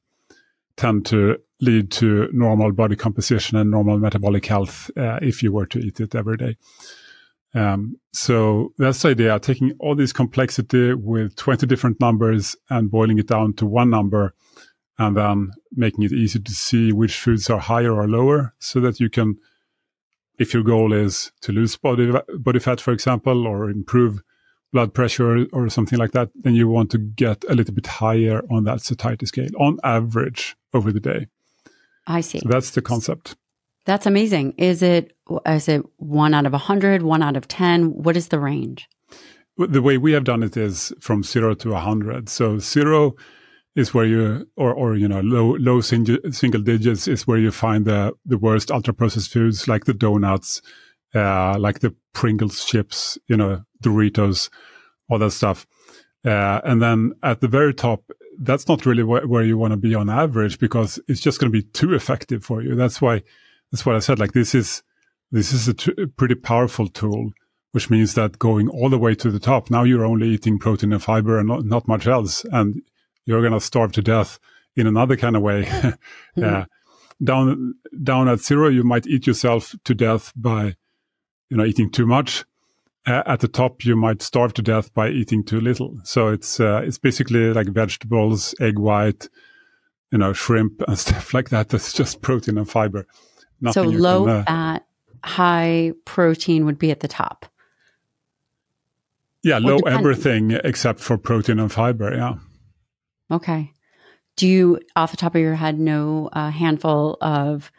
[0.76, 5.66] tend to lead to normal body composition and normal metabolic health uh, if you were
[5.66, 6.56] to eat it every day.
[7.58, 13.18] Um, so that's the idea, taking all this complexity with 20 different numbers and boiling
[13.18, 14.36] it down to one number
[15.00, 19.00] and then making it easy to see which foods are higher or lower so that
[19.00, 19.38] you can,
[20.38, 24.22] if your goal is to lose body, body fat, for example, or improve
[24.72, 28.44] blood pressure or something like that, then you want to get a little bit higher
[28.52, 31.26] on that satiety scale on average over the day.
[32.06, 32.40] I see.
[32.40, 33.36] So that's the concept.
[33.88, 34.54] That's amazing.
[34.58, 35.14] Is it
[35.46, 37.94] is it one out of a hundred, one out of ten?
[38.04, 38.90] What is the range?
[39.58, 42.28] The way we have done it is from zero to a hundred.
[42.28, 43.16] So zero
[43.78, 47.50] is where you, or or you know, low low single, single digits is where you
[47.50, 50.62] find the the worst ultra processed foods like the donuts,
[51.16, 54.50] uh, like the Pringles chips, you know, Doritos,
[55.10, 55.66] all that stuff.
[56.26, 58.04] Uh, and then at the very top,
[58.38, 61.50] that's not really wh- where you want to be on average because it's just going
[61.50, 62.76] to be too effective for you.
[62.76, 63.24] That's why
[63.72, 64.20] that's what I said.
[64.20, 64.84] Like this is
[65.32, 67.32] this is a t- pretty powerful tool,
[67.72, 70.94] which means that going all the way to the top, now you're only eating protein
[70.94, 72.82] and fiber and not, not much else, and
[73.26, 74.40] you're going to starve to death
[74.76, 75.64] in another kind of way.
[75.66, 76.44] mm-hmm.
[76.44, 76.66] uh,
[77.24, 80.76] down down at zero, you might eat yourself to death by
[81.50, 82.46] you know eating too much.
[83.06, 85.98] Uh, at the top, you might starve to death by eating too little.
[86.04, 89.30] So it's uh, it's basically like vegetables, egg white,
[90.12, 91.70] you know, shrimp and stuff like that.
[91.70, 93.08] That's just protein and fiber.
[93.60, 94.86] Nothing so low fat,
[95.24, 97.46] high protein would be at the top.
[99.44, 102.14] Yeah, low everything except for protein and fiber.
[102.14, 102.36] Yeah.
[103.32, 103.74] Okay.
[104.36, 107.72] Do you, off the top of your head, know a handful of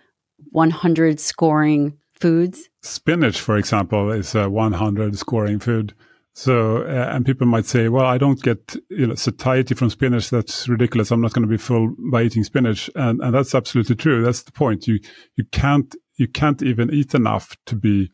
[0.50, 2.68] 100 scoring foods?
[2.82, 5.94] Spinach, for example, is a 100 scoring food.
[6.38, 10.31] So, uh, and people might say, well, I don't get, you know, satiety from spinach.
[10.31, 11.11] That's ridiculous.
[11.11, 12.88] I'm not going to be full by eating spinach.
[12.94, 14.22] And, and that's absolutely true.
[14.22, 14.87] That's the point.
[14.87, 15.01] You,
[15.35, 18.12] you can't, you can't even eat enough to be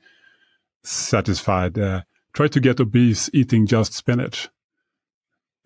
[0.84, 1.78] satisfied.
[1.78, 2.00] Uh,
[2.32, 4.48] try to get obese eating just spinach.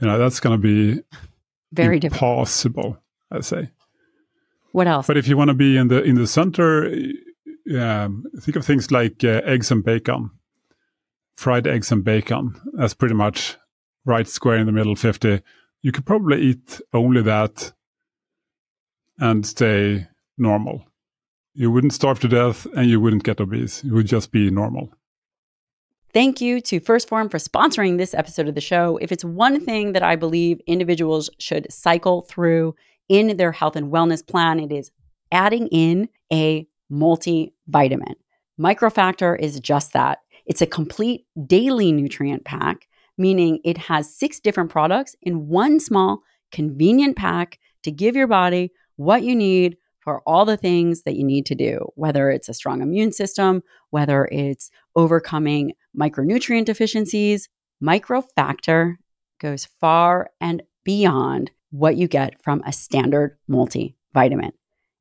[0.01, 1.01] You know, that's going to be
[1.71, 2.99] very impossible,
[3.31, 3.71] I say.
[4.73, 5.07] What else?
[5.07, 6.93] But if you want to be in the, in the center,
[7.79, 10.33] um, think of things like uh, eggs and bacon
[11.39, 12.53] fried eggs and bacon.
[12.73, 13.57] That's pretty much
[14.05, 15.41] right square in the middle, 50.
[15.83, 17.73] You could probably eat only that
[19.21, 20.85] and stay normal.
[21.55, 23.85] You wouldn't starve to death and you wouldn't get obese.
[23.85, 24.93] You would just be normal.
[26.13, 28.97] Thank you to 1st Phorm for sponsoring this episode of the show.
[28.97, 32.75] If it's one thing that I believe individuals should cycle through
[33.09, 34.91] in their health and wellness plan, it is
[35.31, 38.15] adding in a multivitamin.
[38.59, 40.19] Microfactor is just that.
[40.49, 46.23] It's a complete daily nutrient pack, meaning it has six different products in one small,
[46.51, 51.25] convenient pack to give your body what you need for all the things that you
[51.25, 57.51] need to do, whether it's a strong immune system, whether it's overcoming micronutrient deficiencies.
[57.83, 58.95] Microfactor
[59.39, 64.53] goes far and beyond what you get from a standard multivitamin.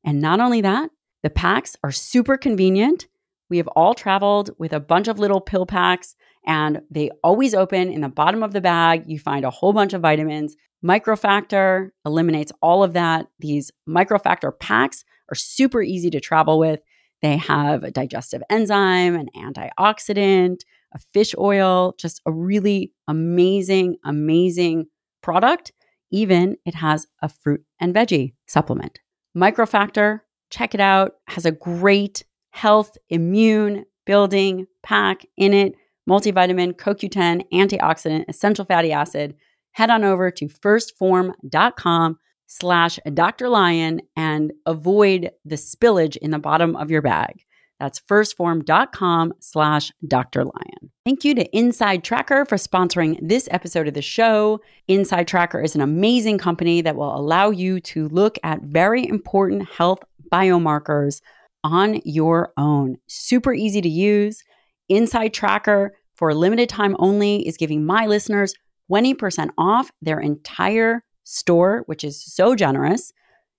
[0.04, 0.90] And not only that,
[1.24, 3.08] the packs are super convenient
[3.50, 7.92] we have all traveled with a bunch of little pill packs, and they always open
[7.92, 9.04] in the bottom of the bag.
[9.08, 10.56] You find a whole bunch of vitamins.
[10.84, 13.28] Microfactor eliminates all of that.
[13.40, 16.80] These microfactor packs are super easy to travel with.
[17.22, 20.60] They have a digestive enzyme, an antioxidant,
[20.94, 24.86] a fish oil, just a really amazing, amazing
[25.22, 25.72] product.
[26.12, 29.00] Even it has a fruit and veggie supplement.
[29.36, 32.24] Microfactor, check it out, has a great
[32.58, 35.76] health, immune building pack in it
[36.10, 39.36] multivitamin, CoQ10, antioxidant, essential fatty acid.
[39.74, 43.50] Head on over to firstphorm.com slash Dr.
[43.50, 47.44] Lyon and avoid the spillage in the bottom of your bag.
[47.80, 50.46] That's firstphorm.com slash Dr.
[50.46, 50.92] Lyon.
[51.06, 54.62] Thank you to Inside Tracker for sponsoring this episode of the show.
[54.88, 59.70] Inside Tracker is an amazing company that will allow you to look at very important
[59.70, 60.00] health
[60.32, 61.22] biomarkers
[61.64, 62.98] on your own.
[63.08, 64.44] Super easy to use.
[64.90, 68.54] Inside Tracker for a limited time only is giving my listeners
[68.92, 73.12] 20% off their entire store, which is so generous.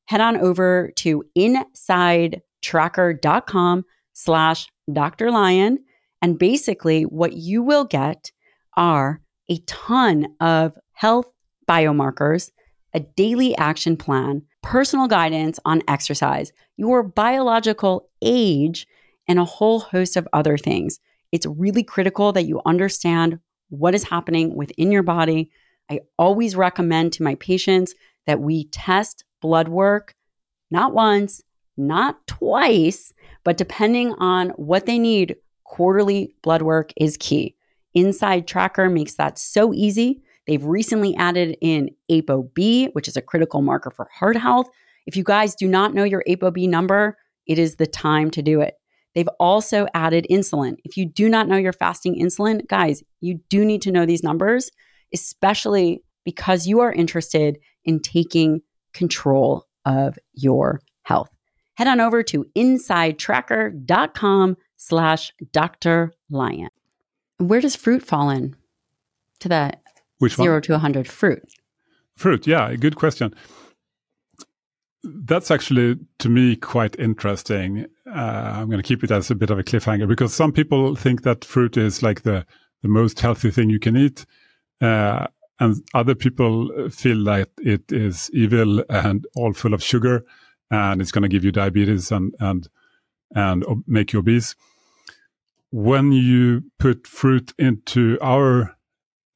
[0.06, 3.84] Head on over to insidetracker.com
[4.14, 5.30] slash Dr.
[5.30, 5.78] Lyon
[6.20, 8.32] and basically, what you will get
[8.76, 11.26] are a ton of health
[11.68, 12.50] biomarkers,
[12.92, 18.86] a daily action plan, personal guidance on exercise, your biological age,
[19.26, 21.00] and a whole host of other things.
[21.32, 23.38] It's really critical that you understand
[23.68, 25.50] what is happening within your body.
[25.90, 27.94] I always recommend to my patients
[28.26, 30.14] that we test blood work
[30.70, 31.42] not once,
[31.76, 33.12] not twice,
[33.44, 37.56] but depending on what they need, quarterly blood work is key.
[37.94, 40.22] Inside Tracker makes that so easy.
[40.48, 44.66] They've recently added in ApoB, which is a critical marker for heart health.
[45.06, 48.62] If you guys do not know your ApoB number, it is the time to do
[48.62, 48.74] it.
[49.14, 50.76] They've also added insulin.
[50.84, 54.22] If you do not know your fasting insulin, guys, you do need to know these
[54.22, 54.70] numbers,
[55.12, 58.62] especially because you are interested in taking
[58.94, 61.28] control of your health.
[61.74, 66.12] Head on over to insidetracker.com slash Dr.
[66.30, 66.70] Lyon.
[67.36, 68.56] Where does fruit fall in
[69.40, 69.82] to that
[70.18, 70.62] Which zero one?
[70.62, 71.42] to 100 fruit?
[72.16, 73.34] Fruit, yeah, good question.
[75.04, 77.86] That's actually, to me, quite interesting.
[78.06, 78.10] Uh,
[78.56, 81.22] I'm going to keep it as a bit of a cliffhanger because some people think
[81.22, 82.44] that fruit is like the,
[82.82, 84.26] the most healthy thing you can eat.
[84.80, 85.28] Uh,
[85.60, 90.24] and other people feel like it is evil and all full of sugar
[90.70, 92.68] and it's going to give you diabetes and, and,
[93.34, 94.54] and make you obese.
[95.70, 98.77] When you put fruit into our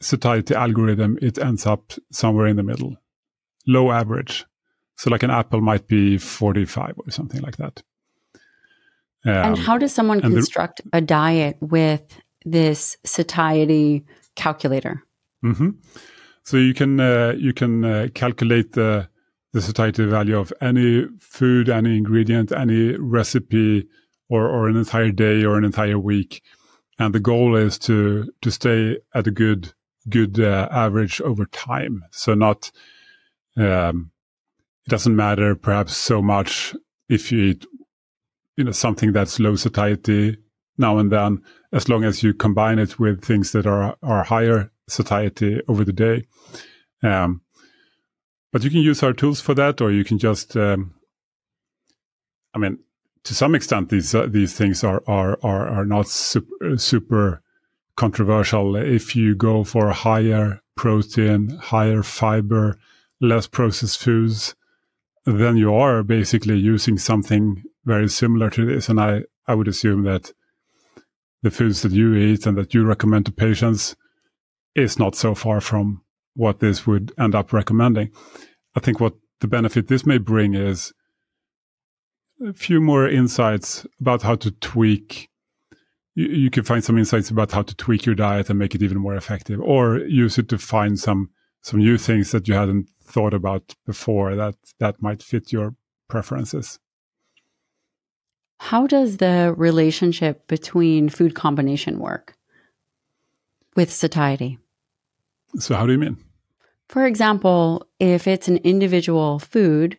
[0.02, 2.96] satiety algorithm, it ends up somewhere in the middle,
[3.66, 4.44] low average.
[4.96, 7.82] So, like an apple might be 45 or something like that.
[9.24, 12.02] and Um, how does someone and the- construct a diet with
[12.44, 15.02] this satiety calculator?
[15.42, 15.70] hmm
[16.44, 19.08] So you can uh, you can uh, calculate the
[19.52, 23.86] the satiety value of any food, any ingredient, any recipe,
[24.28, 26.42] or or an entire day or an entire week,
[26.98, 29.72] and the goal is to to stay at a good
[30.08, 32.04] good uh, average over time.
[32.10, 32.70] So not
[33.56, 34.10] um,
[34.86, 36.74] it doesn't matter perhaps so much
[37.08, 37.66] if you eat
[38.56, 40.36] you know something that's low satiety
[40.78, 41.42] now and then,
[41.72, 45.92] as long as you combine it with things that are are higher satiety over the
[45.92, 46.26] day.
[47.02, 47.42] Um,
[48.52, 50.94] but you can use our tools for that, or you can just, um,
[52.54, 52.78] I mean,
[53.24, 57.41] to some extent, these uh, these things are are are, are not super, super
[57.96, 58.76] controversial.
[58.76, 62.78] If you go for higher protein, higher fiber,
[63.20, 64.54] less processed foods,
[65.24, 68.88] then you are basically using something very similar to this.
[68.88, 70.32] And I I would assume that
[71.42, 73.96] the foods that you eat and that you recommend to patients
[74.74, 76.02] is not so far from
[76.34, 78.10] what this would end up recommending.
[78.74, 80.92] I think what the benefit this may bring is
[82.46, 85.28] a few more insights about how to tweak.
[86.14, 88.82] You, you can find some insights about how to tweak your diet and make it
[88.82, 91.30] even more effective, or use it to find some
[91.62, 95.74] some new things that you hadn't thought about before that that might fit your
[96.08, 96.78] preferences.
[98.58, 102.36] How does the relationship between food combination work
[103.74, 104.58] with satiety?
[105.58, 106.16] So, how do you mean?
[106.88, 109.98] For example, if it's an individual food,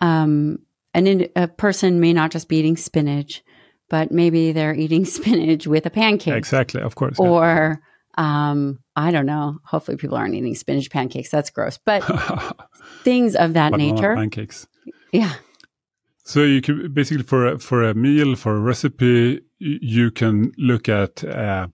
[0.00, 0.58] um,
[0.94, 3.42] an in, a person may not just be eating spinach,
[3.88, 6.34] but maybe they're eating spinach with a pancake.
[6.34, 7.16] Exactly, of course.
[7.20, 7.28] yeah.
[7.28, 7.80] Or
[8.16, 9.58] um, I don't know.
[9.64, 11.30] Hopefully, people aren't eating spinach pancakes.
[11.30, 11.78] That's gross.
[11.78, 12.00] But
[13.02, 14.14] things of that Banana nature.
[14.16, 14.66] pancakes.
[15.12, 15.34] Yeah.
[16.24, 20.88] So you can basically for a, for a meal for a recipe, you can look
[20.88, 21.68] at uh,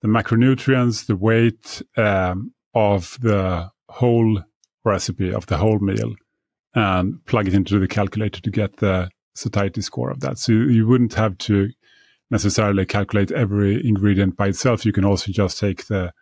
[0.00, 4.42] the macronutrients, the weight um, of the whole
[4.84, 6.14] recipe of the whole meal,
[6.74, 10.38] and plug it into the calculator to get the satiety score of that.
[10.38, 11.70] So you, you wouldn't have to
[12.30, 14.84] necessarily calculate every ingredient by itself.
[14.86, 16.12] You can also just take the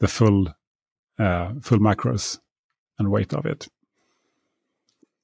[0.00, 0.48] the full
[1.18, 2.38] uh, full macros
[2.98, 3.68] and weight of it.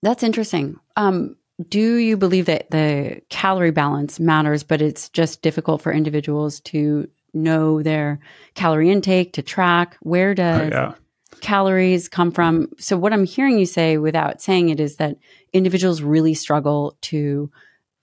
[0.03, 0.77] That's interesting.
[0.97, 1.37] Um,
[1.69, 7.09] do you believe that the calorie balance matters, but it's just difficult for individuals to
[7.35, 8.19] know their
[8.55, 9.97] calorie intake, to track?
[10.01, 10.95] Where Uh, does yeah.
[11.43, 12.69] calories come from?
[12.79, 15.17] So, what I'm hearing you say without saying it is that
[15.53, 17.51] individuals really struggle to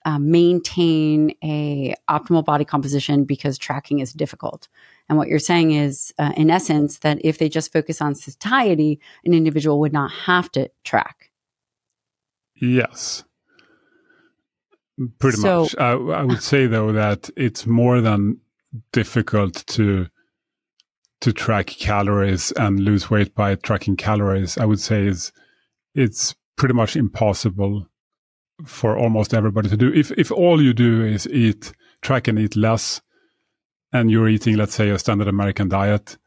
[0.04, 4.68] uh, maintain a optimal body composition because tracking is difficult.
[5.08, 9.00] And what you're saying is, uh, in essence, that if they just focus on satiety,
[9.24, 11.30] an individual would not have to track.
[12.54, 13.24] Yes.
[15.18, 15.76] Pretty so, much.
[15.78, 18.40] I, I would say though that it's more than
[18.92, 20.08] difficult to
[21.20, 24.56] to track calories and lose weight by tracking calories.
[24.56, 25.32] I would say is
[25.94, 27.86] it's pretty much impossible
[28.66, 29.92] for almost everybody to do.
[29.92, 33.00] If if all you do is eat, track and eat less,
[33.92, 36.18] and you're eating, let's say, a standard American diet,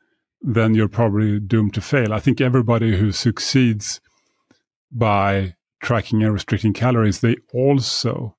[0.41, 2.13] then you're probably doomed to fail.
[2.13, 4.01] I think everybody who succeeds
[4.91, 8.35] by tracking and restricting calories, they also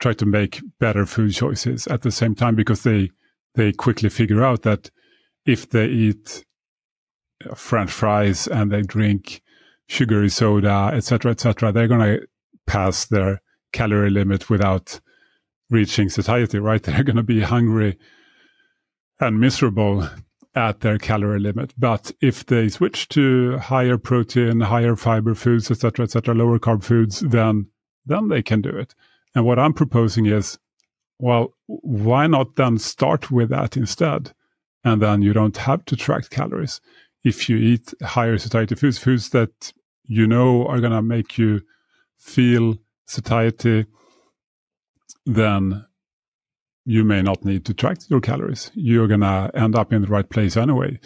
[0.00, 3.10] try to make better food choices at the same time because they
[3.54, 4.90] they quickly figure out that
[5.46, 6.44] if they eat
[7.54, 9.42] French fries and they drink
[9.88, 12.26] sugary soda, etc., etc., they're going to
[12.66, 13.40] pass their
[13.72, 15.00] calorie limit without
[15.70, 16.58] reaching satiety.
[16.58, 16.82] Right?
[16.84, 17.98] They're going to be hungry
[19.20, 20.08] and miserable
[20.54, 21.74] at their calorie limit.
[21.76, 27.20] But if they switch to higher protein, higher fiber foods, etc., etc., lower carb foods,
[27.20, 27.68] then
[28.06, 28.94] then they can do it.
[29.34, 30.58] And what I'm proposing is,
[31.18, 34.32] well, why not then start with that instead?
[34.84, 36.80] And then you don't have to track calories.
[37.24, 39.72] If you eat higher satiety foods, foods that
[40.04, 41.62] you know are going to make you
[42.18, 43.86] feel satiety,
[45.26, 45.86] then
[46.84, 48.70] you may not need to track your calories.
[48.74, 51.00] You're going to end up in the right place anyway.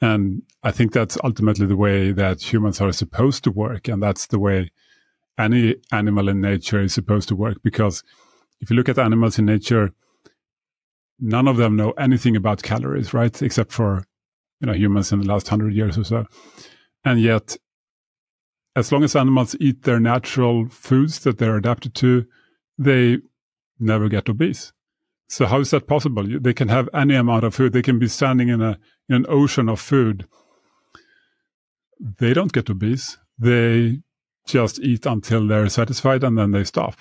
[0.00, 3.88] And I think that's ultimately the way that humans are supposed to work.
[3.88, 4.70] And that's the way
[5.38, 7.62] any animal in nature is supposed to work.
[7.62, 8.02] Because
[8.60, 9.92] if you look at animals in nature,
[11.18, 13.40] none of them know anything about calories, right?
[13.40, 14.04] Except for,
[14.62, 16.24] you know, humans in the last hundred years or so.
[17.04, 17.56] And yet,
[18.76, 22.24] as long as animals eat their natural foods that they're adapted to,
[22.78, 23.18] they
[23.78, 24.72] never get obese.
[25.28, 26.24] So how is that possible?
[26.40, 27.72] They can have any amount of food.
[27.72, 30.26] They can be standing in a in an ocean of food.
[31.98, 33.18] They don't get obese.
[33.38, 33.98] They
[34.46, 37.00] just eat until they're satisfied and then they stop.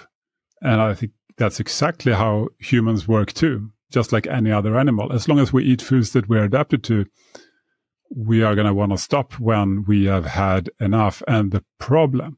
[0.61, 5.11] And I think that's exactly how humans work too, just like any other animal.
[5.11, 7.05] As long as we eat foods that we're adapted to,
[8.13, 11.23] we are going to want to stop when we have had enough.
[11.27, 12.37] And the problem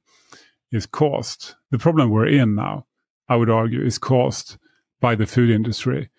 [0.72, 2.86] is caused, the problem we're in now,
[3.28, 4.58] I would argue, is caused
[5.00, 6.10] by the food industry,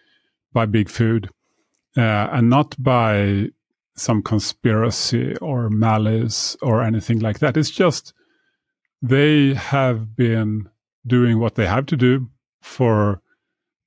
[0.53, 1.31] by big food,
[1.97, 3.51] uh, and not by
[3.97, 7.57] some conspiracy or malice or anything like that.
[7.57, 8.13] It's just
[9.01, 10.69] they have been
[11.07, 12.29] doing what they have to do
[12.61, 13.21] for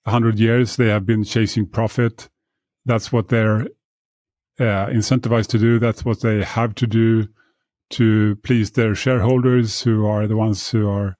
[0.05, 0.75] a hundred years.
[0.75, 2.29] They have been chasing profit.
[2.85, 3.67] That's what they're
[4.59, 5.79] uh, incentivized to do.
[5.79, 7.27] That's what they have to do
[7.91, 11.17] to please their shareholders, who are the ones who are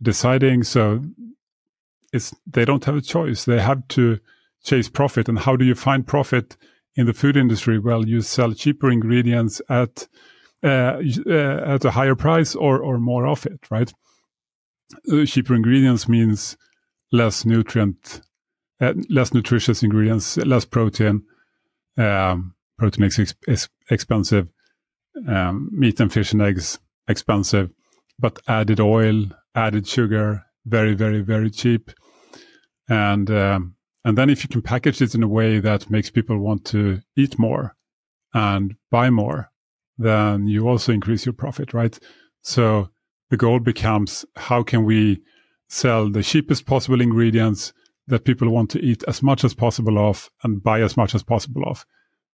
[0.00, 0.62] deciding.
[0.62, 1.02] So
[2.12, 3.44] it's they don't have a choice.
[3.44, 4.18] They have to
[4.62, 5.28] chase profit.
[5.28, 6.56] And how do you find profit
[6.94, 7.78] in the food industry?
[7.78, 10.06] Well, you sell cheaper ingredients at
[10.62, 13.92] uh, uh, at a higher price or or more of it, right?
[15.12, 16.56] Uh, cheaper ingredients means
[17.12, 18.20] less nutrient,
[18.80, 21.22] uh, less nutritious ingredients, less protein.
[21.96, 24.48] Um, protein is, is expensive.
[25.26, 27.70] Um, meat and fish and eggs expensive,
[28.18, 31.90] but added oil, added sugar, very, very, very cheap.
[32.88, 33.74] And um,
[34.04, 37.00] and then if you can package it in a way that makes people want to
[37.16, 37.76] eat more
[38.32, 39.50] and buy more,
[39.98, 41.98] then you also increase your profit, right?
[42.42, 42.90] So
[43.30, 45.20] the goal becomes how can we
[45.68, 47.72] sell the cheapest possible ingredients
[48.06, 51.22] that people want to eat as much as possible of and buy as much as
[51.22, 51.84] possible of.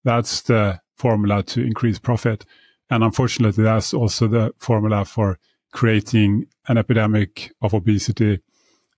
[0.04, 2.44] That's the formula to increase profit.
[2.90, 5.38] And unfortunately, that's also the formula for
[5.72, 8.40] creating an epidemic of obesity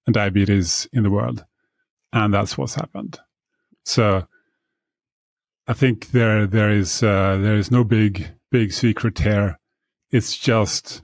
[0.07, 1.45] and diabetes in the world.
[2.13, 3.19] And that's what's happened.
[3.85, 4.27] So
[5.67, 9.59] I think there there is uh, there is no big big secret here.
[10.11, 11.03] It's just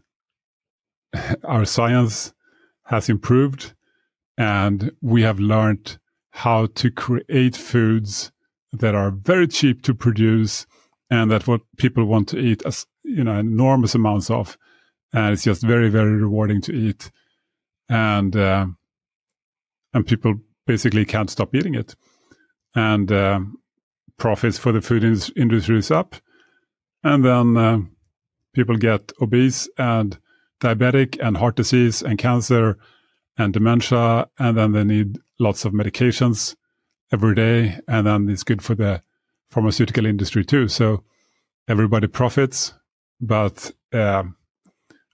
[1.45, 2.33] our science
[2.85, 3.75] has improved
[4.37, 5.99] and we have learned
[6.31, 8.33] how to create foods
[8.73, 10.67] that are very cheap to produce
[11.11, 14.57] and that what people want to eat as you know enormous amounts of
[15.13, 17.11] and it's just very very rewarding to eat.
[17.89, 18.67] And uh,
[19.93, 20.35] and people
[20.67, 21.95] basically can't stop eating it.
[22.75, 23.41] And uh,
[24.17, 25.05] profits for the food
[25.37, 26.17] industry is up.
[27.05, 27.79] And then uh,
[28.55, 30.19] people get obese and
[30.61, 32.79] diabetic and heart disease and cancer
[33.37, 34.29] and dementia.
[34.39, 36.55] And then they need lots of medications
[37.13, 39.03] every day and then it's good for the
[39.51, 41.03] pharmaceutical industry too so
[41.69, 42.73] everybody profits
[43.21, 44.37] but um,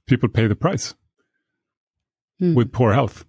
[0.07, 0.94] people pay the price
[2.40, 2.55] mm.
[2.55, 3.24] with poor health.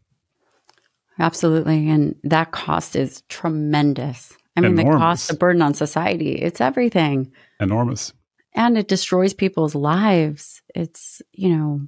[1.19, 1.89] Absolutely.
[1.89, 4.33] And that cost is tremendous.
[4.55, 4.93] I mean, Enormous.
[4.93, 7.31] the cost, the burden on society, it's everything.
[7.59, 8.13] Enormous.
[8.53, 10.61] And it destroys people's lives.
[10.73, 11.87] It's, you know,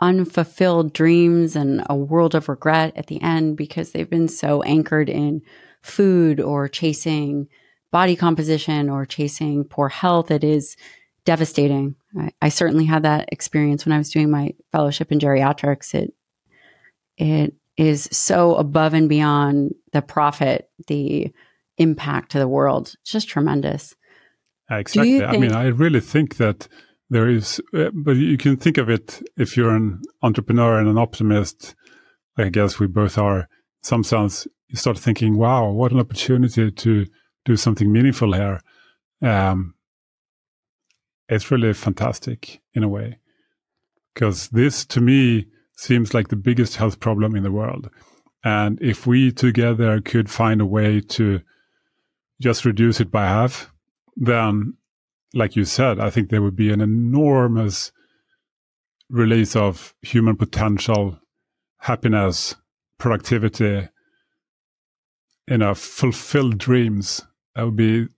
[0.00, 5.08] unfulfilled dreams and a world of regret at the end because they've been so anchored
[5.08, 5.42] in
[5.86, 7.48] food or chasing
[7.92, 10.30] body composition or chasing poor health.
[10.30, 10.76] It is
[11.24, 11.94] devastating.
[12.18, 15.94] I, I certainly had that experience when I was doing my fellowship in geriatrics.
[15.94, 16.14] It
[17.16, 21.32] it is so above and beyond the profit, the
[21.78, 22.94] impact to the world.
[23.00, 23.94] It's just tremendous.
[24.70, 25.18] Exactly.
[25.20, 26.68] Think- I mean, I really think that
[27.08, 30.98] there is, uh, but you can think of it if you're an entrepreneur and an
[30.98, 31.74] optimist.
[32.36, 33.48] I guess we both are.
[33.86, 37.06] Some sense, you start thinking, "Wow, what an opportunity to
[37.44, 38.60] do something meaningful here."
[39.22, 39.76] Um,
[41.28, 43.20] it's really fantastic in a way,
[44.12, 47.88] because this, to me, seems like the biggest health problem in the world.
[48.42, 51.42] And if we together could find a way to
[52.40, 53.72] just reduce it by half,
[54.16, 54.78] then
[55.32, 57.92] like you said, I think there would be an enormous
[59.08, 61.20] release of human potential,
[61.78, 62.56] happiness,
[62.98, 63.88] productivity,
[65.48, 67.22] you know, fulfilled dreams.
[67.54, 68.08] That would be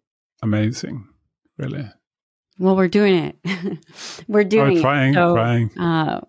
[0.43, 1.07] amazing,
[1.57, 1.89] really.
[2.59, 3.15] Well, we're doing
[3.45, 3.79] it.
[4.29, 5.15] we're doing oh, trying, it.
[5.15, 5.79] So, trying.
[5.79, 6.21] Uh,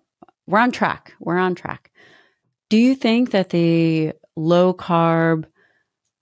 [0.48, 1.14] we're on track.
[1.20, 1.92] We're on track.
[2.70, 5.46] Do you think that the low carb,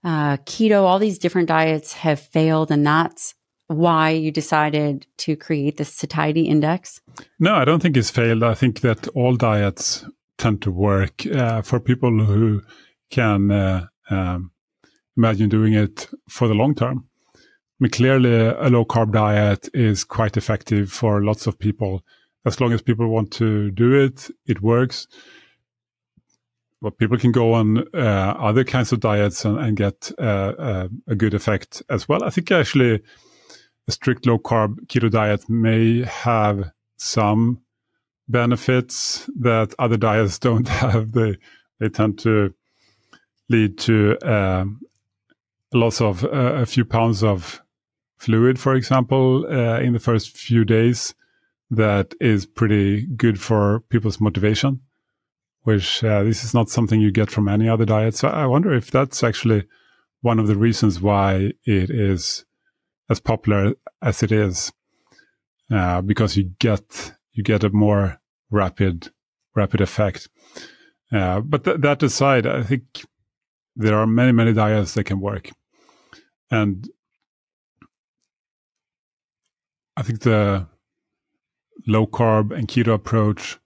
[0.03, 3.36] uh, keto, all these different diets have failed, and that's
[3.67, 7.01] why you decided to create the satiety index?
[7.39, 8.43] No, I don't think it's failed.
[8.43, 10.05] I think that all diets
[10.38, 12.61] tend to work uh, for people who
[13.09, 14.51] can uh, um,
[15.15, 17.05] imagine doing it for the long term.
[17.35, 17.39] I
[17.79, 22.03] mean, clearly, a low carb diet is quite effective for lots of people.
[22.45, 25.07] As long as people want to do it, it works.
[26.81, 30.88] But people can go on uh, other kinds of diets and, and get uh, uh,
[31.07, 32.23] a good effect as well.
[32.23, 33.01] I think actually
[33.88, 37.61] a strict low carb keto diet may have some
[38.28, 41.11] benefits that other diets don't have.
[41.11, 41.38] They
[41.80, 42.53] they tend to
[43.49, 44.82] lead to um,
[45.73, 47.61] loss of uh, a few pounds of
[48.17, 51.13] fluid, for example, uh, in the first few days.
[51.69, 54.80] That is pretty good for people's motivation,
[55.63, 58.15] which uh, this is not something you get from any other diet.
[58.15, 59.67] So I wonder if that's actually
[60.21, 62.45] one of the reasons why it is
[63.09, 64.71] as popular as it is,
[65.69, 68.19] uh, because you get you get a more
[68.49, 69.09] rapid
[69.55, 70.27] rapid effect.
[71.11, 73.05] Uh, but th- that aside, I think
[73.75, 75.51] there are many many diets that can work,
[76.51, 76.89] and
[79.95, 80.67] I think the
[81.85, 83.59] low carb and keto approach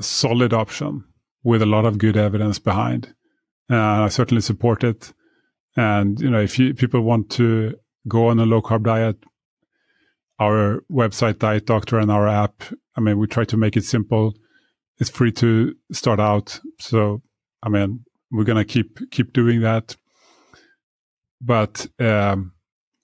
[0.00, 1.04] a solid option
[1.42, 3.14] with a lot of good evidence behind.
[3.70, 5.12] Uh, I certainly support it.
[5.76, 7.74] And you know, if you, people want to
[8.06, 9.16] go on a low carb diet,
[10.38, 12.62] our website, Diet Doctor, and our app,
[12.96, 14.34] I mean, we try to make it simple.
[14.98, 16.60] It's free to start out.
[16.80, 17.22] So,
[17.62, 19.96] I mean, we're gonna keep keep doing that.
[21.40, 22.52] But um,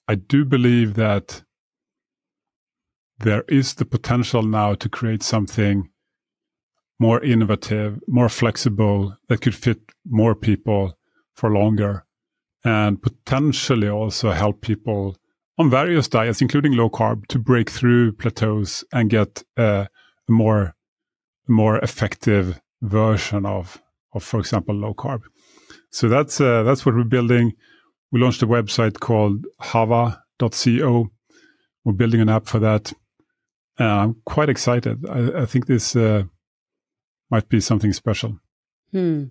[0.08, 1.42] I do believe that
[3.18, 5.90] there is the potential now to create something
[6.98, 10.98] more innovative, more flexible that could fit more people
[11.34, 12.04] for longer
[12.64, 15.16] and potentially also help people
[15.60, 19.84] on various diets, including low carb, to break through plateaus and get uh,
[20.28, 20.74] a more
[21.48, 23.82] more effective version of
[24.14, 25.20] of, for example, low carb.
[25.90, 27.52] So that's uh, that's what we're building.
[28.10, 31.10] We launched a website called Hava.co.
[31.84, 32.92] We're building an app for that.
[33.78, 35.06] I'm quite excited.
[35.08, 36.24] I, I think this uh,
[37.30, 38.40] might be something special.
[38.92, 39.24] Hmm.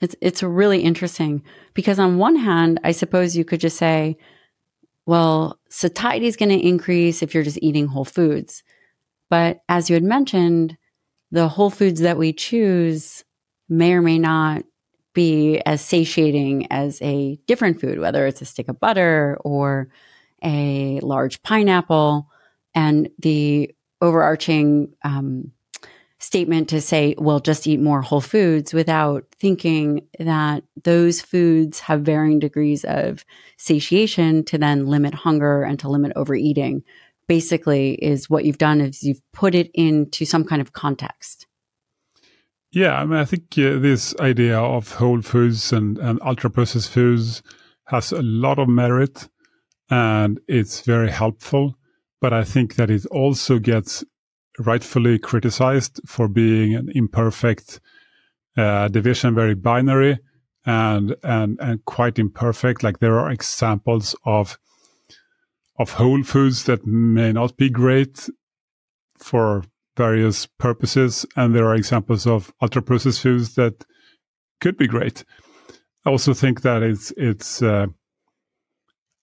[0.00, 1.44] It's it's really interesting
[1.74, 4.18] because on one hand, I suppose you could just say,
[5.06, 8.62] well, satiety is going to increase if you're just eating whole foods.
[9.30, 10.76] But as you had mentioned,
[11.30, 13.24] the whole foods that we choose
[13.68, 14.64] may or may not
[15.14, 19.88] be as satiating as a different food, whether it's a stick of butter or
[20.42, 22.28] a large pineapple.
[22.74, 25.52] And the overarching um,
[26.22, 32.02] statement to say, well, just eat more whole foods without thinking that those foods have
[32.02, 33.24] varying degrees of
[33.56, 36.84] satiation to then limit hunger and to limit overeating.
[37.26, 41.46] Basically, is what you've done is you've put it into some kind of context.
[42.70, 46.90] Yeah, I mean, I think uh, this idea of whole foods and, and ultra processed
[46.90, 47.42] foods
[47.86, 49.28] has a lot of merit
[49.90, 51.76] and it's very helpful.
[52.20, 54.04] But I think that it also gets
[54.58, 57.80] rightfully criticized for being an imperfect
[58.56, 60.18] uh, division very binary
[60.64, 62.82] and and and quite imperfect.
[62.82, 64.58] Like there are examples of
[65.78, 68.28] of whole foods that may not be great
[69.18, 69.64] for
[69.96, 73.84] various purposes, and there are examples of ultra processed foods that
[74.60, 75.24] could be great.
[76.04, 77.86] I also think that it's it's uh,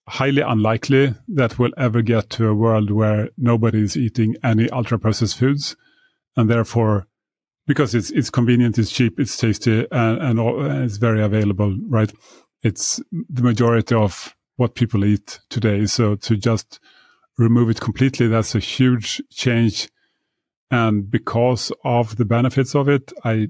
[0.10, 4.98] highly unlikely that we'll ever get to a world where nobody is eating any ultra
[4.98, 5.76] processed foods,
[6.36, 7.08] and therefore,
[7.68, 11.78] because it's it's convenient, it's cheap, it's tasty, and, and, all, and it's very available,
[11.88, 12.12] right?
[12.64, 15.86] It's the majority of what people eat today.
[15.86, 16.80] So to just
[17.38, 19.90] remove it completely, that's a huge change.
[20.72, 23.50] And because of the benefits of it, I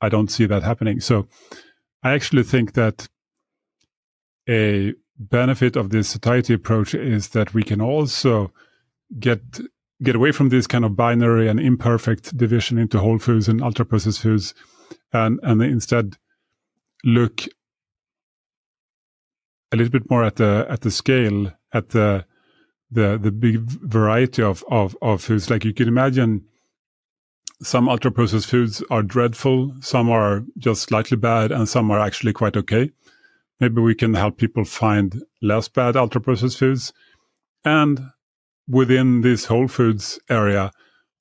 [0.00, 1.00] I don't see that happening.
[1.00, 1.28] So
[2.02, 3.08] I actually think that
[4.48, 8.52] a benefit of this satiety approach is that we can also
[9.18, 9.40] get
[10.02, 13.84] get away from this kind of binary and imperfect division into whole foods and ultra
[13.84, 14.54] processed foods
[15.12, 16.16] and and instead
[17.04, 17.46] look
[19.72, 22.24] a little bit more at the at the scale at the
[22.90, 26.44] the the big variety of of, of foods like you can imagine
[27.62, 32.32] some ultra processed foods are dreadful, some are just slightly bad, and some are actually
[32.32, 32.90] quite okay.
[33.60, 36.92] Maybe we can help people find less bad ultra processed foods.
[37.64, 38.00] And
[38.68, 40.70] within this whole foods area,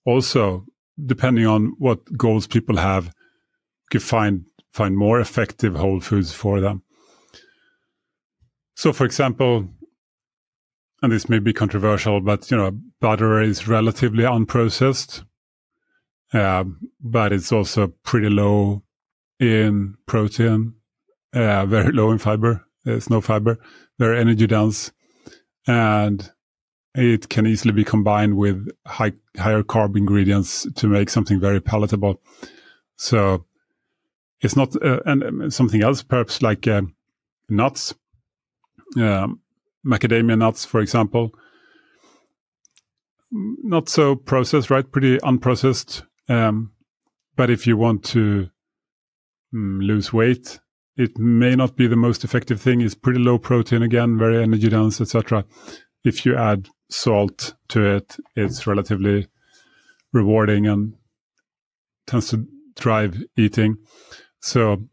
[0.06, 0.66] also,
[1.04, 3.12] depending on what goals people have, we
[3.92, 6.84] can find find more effective whole foods for them.
[8.76, 9.68] So, for example,
[11.02, 15.24] and this may be controversial, but you know, butter is relatively unprocessed.
[16.34, 16.66] Uh,
[17.00, 18.84] but it's also pretty low
[19.40, 20.74] in protein,
[21.34, 22.66] uh, very low in fiber.
[22.84, 23.58] There's no fiber,
[24.00, 24.92] very energy dense,
[25.68, 26.30] and
[26.96, 32.22] it can easily be combined with high, higher carb ingredients to make something very palatable.
[32.96, 33.46] So
[34.42, 36.84] it's not, uh, and um, something else, perhaps like uh,
[37.50, 37.94] nuts,
[38.96, 39.42] um,
[39.86, 41.32] macadamia nuts, for example.
[43.30, 44.90] Not so processed, right?
[44.90, 46.72] Pretty unprocessed um,
[47.36, 48.50] but if you want to
[49.54, 50.60] mm, lose weight,
[50.98, 52.82] it may not be the most effective thing.
[52.82, 55.46] It's pretty low protein again, very energy dense, etc.
[56.04, 59.28] If you add salt to it, it's relatively
[60.12, 60.94] rewarding and
[62.08, 63.78] tends to drive eating.
[64.40, 64.88] So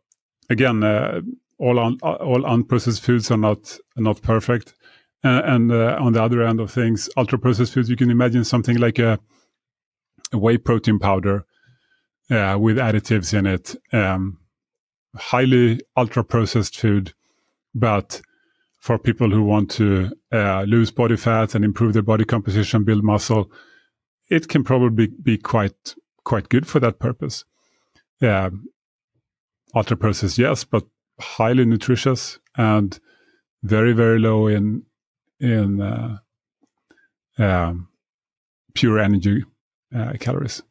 [0.51, 1.23] again, uh,
[1.59, 4.75] all un, all unprocessed foods are not not perfect.
[5.23, 8.77] And uh, on the other end of things, ultra processed foods, you can imagine something
[8.77, 9.19] like a
[10.35, 11.47] whey protein powder
[12.31, 13.75] uh, with additives in it.
[13.91, 14.39] Um,
[15.17, 17.13] highly ultra processed food,
[17.75, 18.21] but
[18.79, 23.03] for people who want to uh, lose body fat and improve their body composition, build
[23.03, 23.51] muscle,
[24.31, 25.95] it can probably be quite
[26.25, 27.45] quite good for that purpose.
[28.21, 28.51] Yeah,
[29.75, 30.85] ultra processed, yes, but
[31.21, 32.99] highly nutritious and
[33.63, 34.83] very very low in
[35.41, 36.19] in uh,
[37.39, 37.89] um,
[38.75, 39.45] pure energy
[39.95, 40.63] uh, calories.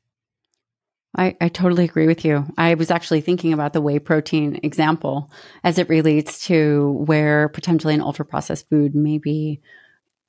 [1.15, 2.45] I, I totally agree with you.
[2.57, 5.31] I was actually thinking about the whey protein example
[5.63, 9.61] as it relates to where potentially an ultra processed food may be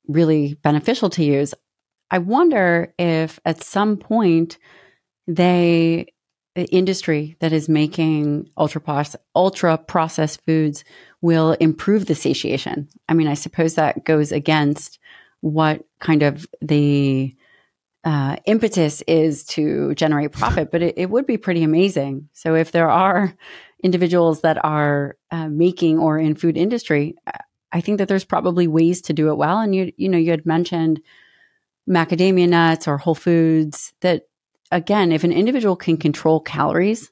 [0.07, 1.53] really beneficial to use.
[2.11, 4.59] I wonder if at some point
[5.27, 6.07] they
[6.53, 9.05] the industry that is making ultra
[9.35, 10.85] ultra processed foods
[11.21, 12.87] will improve the satiation.
[13.09, 14.99] I mean, I suppose that goes against
[15.41, 17.35] what kind of the
[18.05, 22.29] uh, impetus is to generate profit, but it, it, would be pretty amazing.
[22.33, 23.35] So if there are
[23.83, 27.15] individuals that are uh, making or in food industry,
[27.71, 29.59] I think that there's probably ways to do it well.
[29.59, 31.01] And you you know you had mentioned
[31.89, 34.27] macadamia nuts or whole foods that
[34.71, 37.11] again, if an individual can control calories,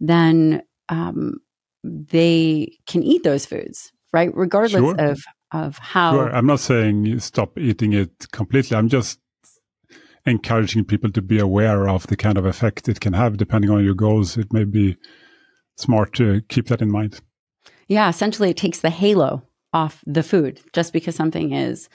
[0.00, 1.40] then um,
[1.84, 4.34] they can eat those foods, right?
[4.34, 4.98] Regardless sure.
[4.98, 5.22] of
[5.52, 6.12] of how.
[6.12, 6.34] Sure.
[6.34, 8.76] I'm not saying stop eating it completely.
[8.76, 9.20] I'm just
[10.26, 13.84] encouraging people to be aware of the kind of effect it can have depending on
[13.84, 14.36] your goals.
[14.36, 14.96] It may be
[15.76, 17.20] smart to keep that in mind.
[17.88, 19.42] Yeah, essentially, it takes the halo
[19.72, 20.60] off the food.
[20.72, 21.88] Just because something is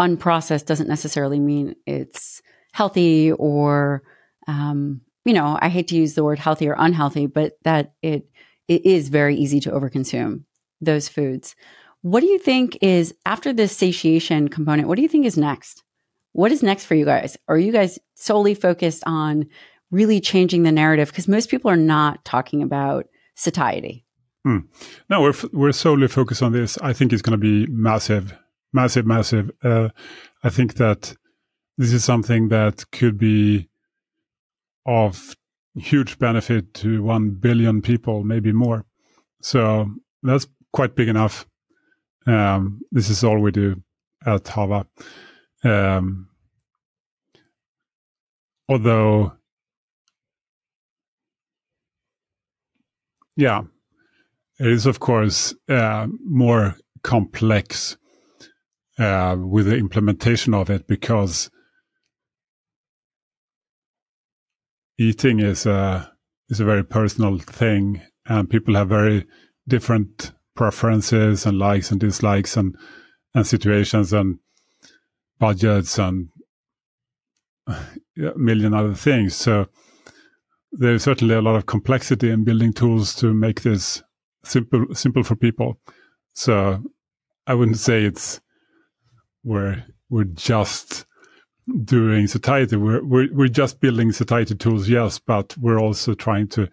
[0.00, 4.02] unprocessed doesn't necessarily mean it's healthy or,
[4.48, 8.28] um, you know, I hate to use the word healthy or unhealthy, but that it
[8.66, 10.44] it is very easy to overconsume
[10.80, 11.54] those foods.
[12.02, 14.88] What do you think is after the satiation component?
[14.88, 15.82] What do you think is next?
[16.34, 17.38] What is next for you guys?
[17.46, 19.46] Are you guys solely focused on
[19.92, 21.08] really changing the narrative?
[21.08, 23.06] Because most people are not talking about
[23.36, 24.04] satiety.
[24.44, 24.58] Hmm.
[25.08, 26.76] No, we're we're solely focused on this.
[26.78, 28.36] I think it's going to be massive,
[28.72, 29.52] massive, massive.
[29.62, 29.90] Uh,
[30.42, 31.14] I think that
[31.78, 33.68] this is something that could be
[34.86, 35.36] of
[35.76, 38.84] huge benefit to 1 billion people, maybe more.
[39.40, 39.88] So
[40.22, 41.46] that's quite big enough.
[42.26, 43.82] Um, this is all we do
[44.26, 44.86] at Hava.
[45.64, 46.28] Um,
[48.68, 49.32] although,
[53.36, 53.62] yeah,
[54.60, 57.96] it is, of course, uh, more complex
[58.98, 61.50] uh, with the implementation of it because
[64.98, 66.12] eating is a
[66.50, 69.26] is a very personal thing, and people have very
[69.66, 72.76] different preferences and likes and dislikes and
[73.34, 74.38] and situations and
[75.38, 76.28] budgets and
[77.66, 77.76] a
[78.36, 79.34] million other things.
[79.34, 79.66] So
[80.72, 84.02] there's certainly a lot of complexity in building tools to make this
[84.44, 85.80] simple simple for people.
[86.32, 86.82] So
[87.46, 88.40] I wouldn't say it's
[89.44, 91.06] we're we're just
[91.84, 92.76] doing satiety.
[92.76, 96.68] We're, we're we're just building satiety tools, yes, but we're also trying to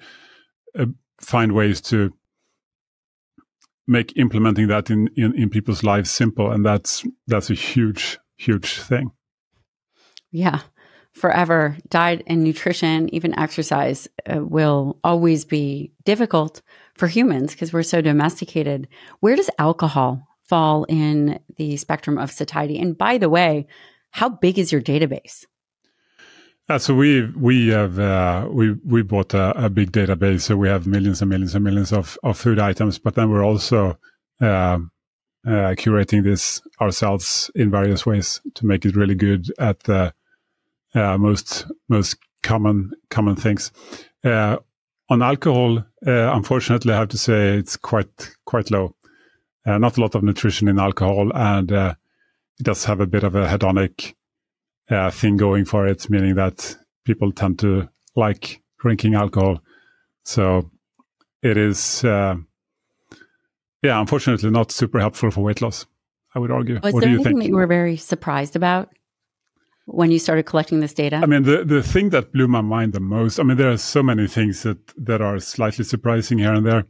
[0.78, 0.86] uh,
[1.20, 2.14] find ways to
[3.88, 8.80] make implementing that in, in in people's lives simple, and that's that's a huge huge
[8.80, 9.12] thing.
[10.32, 10.62] Yeah,
[11.14, 11.78] forever.
[11.90, 16.62] Diet and nutrition, even exercise, uh, will always be difficult
[16.96, 18.88] for humans because we're so domesticated.
[19.20, 22.80] Where does alcohol fall in the spectrum of satiety?
[22.80, 23.68] And by the way,
[24.12, 25.46] how big is your database?
[26.70, 30.70] Uh, so we we have uh, we we bought a, a, big database, so we
[30.70, 32.98] have millions and millions and millions of, of food items.
[32.98, 33.98] But then we're also
[34.40, 34.80] uh,
[35.46, 40.14] uh, curating this ourselves in various ways to make it really good at the
[40.94, 43.72] uh, most most common common things.
[44.24, 44.58] Uh,
[45.10, 48.96] on alcohol, unfortunately, I have to say it's quite quite low.
[49.66, 51.98] not a lot of nutrition in alcohol, and it
[52.64, 54.14] does have a bit of a hedonic
[54.92, 59.62] uh, thing going for it, meaning that people tend to like drinking alcohol.
[60.26, 60.70] So
[61.42, 62.36] it is, uh,
[63.82, 65.86] yeah, unfortunately, not super helpful for weight loss.
[66.34, 66.80] I would argue.
[66.82, 67.40] Was what there anything think?
[67.40, 68.90] that you were very surprised about
[69.86, 71.18] when you started collecting this data?
[71.18, 73.40] I mean, the the thing that blew my mind the most.
[73.40, 76.86] I mean, there are so many things that that are slightly surprising here and there,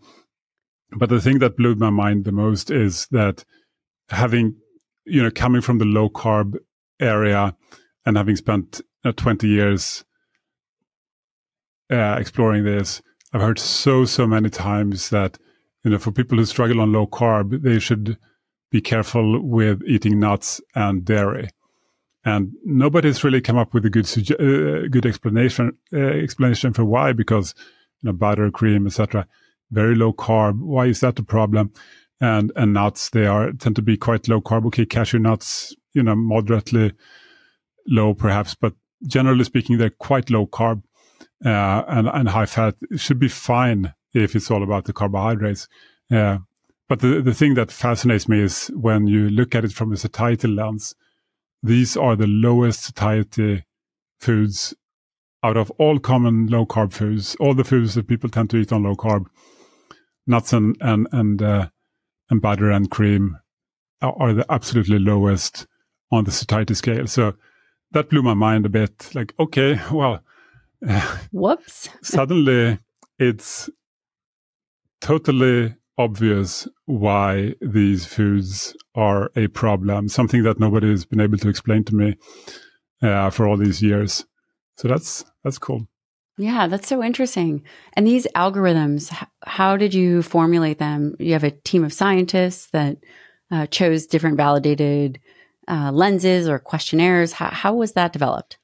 [0.97, 3.43] but the thing that blew my mind the most is that
[4.09, 4.55] having,
[5.05, 6.57] you know, coming from the low carb
[6.99, 7.55] area
[8.05, 10.03] and having spent uh, 20 years
[11.91, 13.01] uh, exploring this,
[13.33, 15.37] I've heard so, so many times that,
[15.83, 18.17] you know, for people who struggle on low carb, they should
[18.71, 21.49] be careful with eating nuts and dairy.
[22.23, 27.13] And nobody's really come up with a good uh, good explanation uh, explanation for why,
[27.13, 27.55] because
[28.01, 29.27] you know butter, cream, etc.,
[29.71, 30.59] very low carb.
[30.59, 31.73] Why is that a problem?
[32.19, 34.67] And and nuts, they are tend to be quite low carb.
[34.67, 36.93] Okay, cashew nuts, you know, moderately
[37.87, 38.75] low perhaps, but
[39.07, 40.83] generally speaking, they're quite low carb
[41.43, 42.75] uh, and, and high fat.
[42.91, 45.67] It should be fine if it's all about the carbohydrates.
[46.09, 46.39] Uh,
[46.89, 49.97] but the, the thing that fascinates me is when you look at it from a
[49.97, 50.95] satiety lens,
[51.63, 53.63] these are the lowest satiety
[54.19, 54.73] foods
[55.43, 58.71] out of all common low carb foods, all the foods that people tend to eat
[58.71, 59.25] on low carb,
[60.27, 61.69] nuts and and and, uh,
[62.29, 63.37] and butter and cream
[64.01, 65.65] are, are the absolutely lowest
[66.11, 67.07] on the satiety scale.
[67.07, 67.35] So
[67.91, 69.13] that blew my mind a bit.
[69.15, 70.21] Like, okay, well,
[71.31, 71.89] whoops.
[72.01, 72.79] suddenly
[73.19, 73.69] it's
[75.01, 81.49] totally obvious why these foods are a problem, something that nobody has been able to
[81.49, 82.15] explain to me
[83.01, 84.25] uh, for all these years.
[84.77, 85.87] So that's that's cool.
[86.37, 87.63] Yeah, that's so interesting.
[87.93, 91.15] And these algorithms, how did you formulate them?
[91.19, 92.97] You have a team of scientists that
[93.51, 95.19] uh, chose different validated
[95.67, 97.33] uh, lenses or questionnaires?
[97.33, 98.57] How, how was that developed?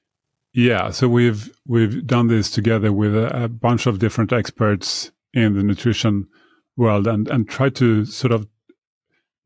[0.53, 5.53] Yeah, so we've we've done this together with a, a bunch of different experts in
[5.53, 6.27] the nutrition
[6.75, 8.47] world and and try to sort of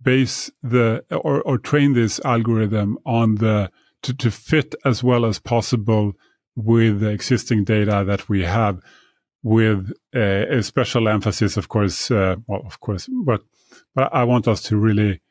[0.01, 3.69] base the or, or train this algorithm on the
[4.01, 6.13] to, to fit as well as possible
[6.55, 8.79] with the existing data that we have
[9.43, 13.41] with a, a special emphasis of course uh, well of course but
[13.95, 15.21] but i want us to really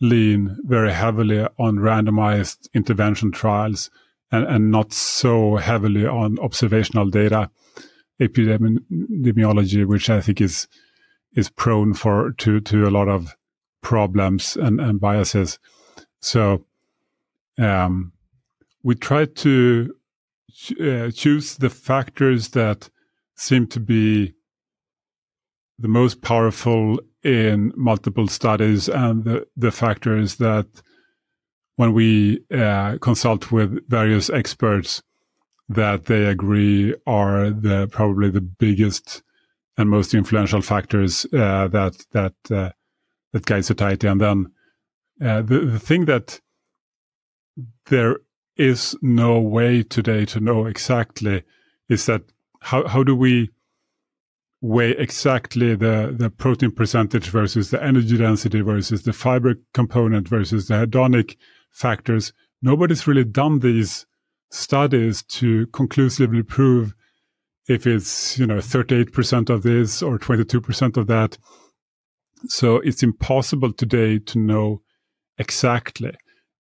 [0.00, 3.90] lean very heavily on randomized intervention trials
[4.32, 7.50] and, and not so heavily on observational data
[8.26, 10.68] epidemiology, which I think is
[11.34, 13.34] is prone for to to a lot of
[13.80, 15.58] problems and, and biases.
[16.20, 16.64] So
[17.58, 18.12] um,
[18.82, 19.94] we try to
[20.52, 22.90] ch- uh, choose the factors that
[23.34, 24.34] seem to be
[25.78, 28.88] the most powerful in multiple studies.
[28.88, 30.66] And the, the factor is that
[31.76, 35.02] when we uh, consult with various experts,
[35.74, 39.22] that they agree are the probably the biggest
[39.76, 42.70] and most influential factors uh, that that uh,
[43.32, 43.46] that
[43.76, 44.04] guide.
[44.04, 44.52] And then
[45.20, 46.40] uh, the the thing that
[47.86, 48.18] there
[48.56, 51.42] is no way today to know exactly
[51.88, 52.22] is that
[52.60, 53.50] how how do we
[54.60, 60.68] weigh exactly the the protein percentage versus the energy density versus the fiber component versus
[60.68, 61.36] the hedonic
[61.70, 62.32] factors.
[62.60, 64.06] Nobody's really done these
[64.52, 66.94] studies to conclusively prove
[67.68, 71.38] if it's you know 38% of this or 22% of that.
[72.48, 74.82] So it's impossible today to know
[75.38, 76.14] exactly.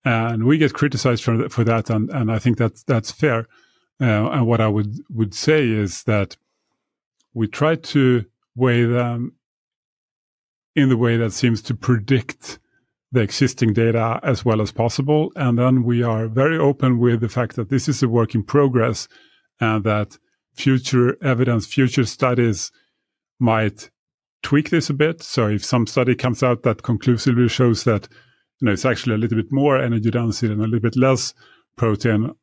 [0.06, 3.48] And we get criticized for, for that and, and i think that that's fair.
[4.00, 6.38] Uh, and what i would would say is that
[7.34, 8.26] we try to
[8.56, 9.34] weigh them
[10.76, 12.60] in the way that seems to predict
[13.12, 15.32] the existing data as well as possible.
[15.36, 18.44] And then we are very open with the fact that this is a work in
[18.44, 19.08] progress
[19.60, 20.18] and that
[20.54, 22.72] future evidence, future studies
[23.40, 23.90] might
[24.44, 25.22] tweak this a bit.
[25.22, 28.08] So if some study comes out that conclusively shows that
[28.60, 31.34] you know it's actually a little bit more energy density and a little bit less
[31.76, 32.34] protein,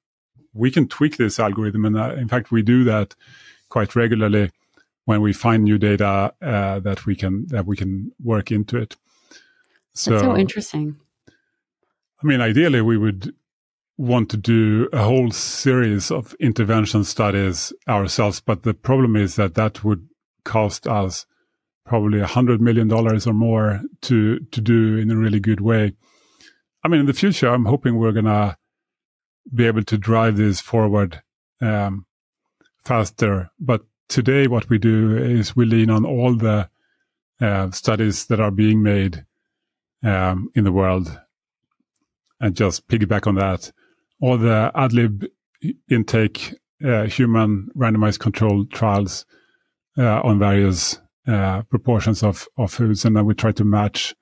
[0.52, 1.84] we can tweak this algorithm.
[1.84, 3.14] And uh, in fact, we do that
[3.68, 4.50] quite regularly
[5.04, 8.96] when we find new data uh, that we can that we can work into it.
[9.98, 10.96] So, That's so interesting.
[11.28, 13.34] I mean, ideally, we would
[13.96, 19.56] want to do a whole series of intervention studies ourselves, but the problem is that
[19.56, 20.08] that would
[20.44, 21.26] cost us
[21.84, 25.94] probably a hundred million dollars or more to to do in a really good way.
[26.84, 28.56] I mean, in the future, I'm hoping we're gonna
[29.52, 31.22] be able to drive this forward
[31.60, 32.06] um,
[32.84, 33.50] faster.
[33.58, 36.70] But today, what we do is we lean on all the
[37.40, 39.24] uh, studies that are being made
[40.02, 41.18] um, in the world.
[42.40, 43.72] And just piggyback on that,
[44.20, 45.26] all the AdLib
[45.90, 49.26] intake uh, human randomized controlled trials
[49.96, 53.04] uh, on various uh, proportions of, of foods.
[53.04, 54.14] And then we try to match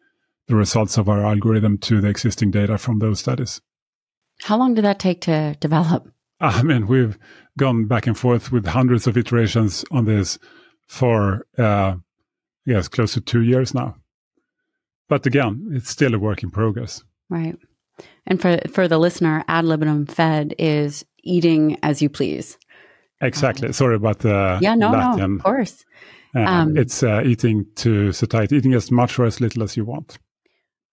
[0.48, 3.60] the results of our algorithm to the existing data from those studies.
[4.42, 6.10] How long did that take to develop?
[6.40, 7.18] I mean, we've
[7.58, 10.38] gone back and forth with hundreds of iterations on this
[10.86, 11.96] for, uh,
[12.64, 13.96] yes, close to two years now
[15.08, 17.02] but again, it's still a work in progress.
[17.28, 17.56] Right.
[18.26, 22.58] And for for the listener, ad libitum fed is eating as you please.
[23.20, 23.68] Exactly.
[23.68, 25.30] Um, Sorry about the yeah, no, Latin.
[25.30, 25.84] no, of course.
[26.34, 29.84] Uh, um, it's uh, eating to satiety, eating as much or as little as you
[29.84, 30.18] want.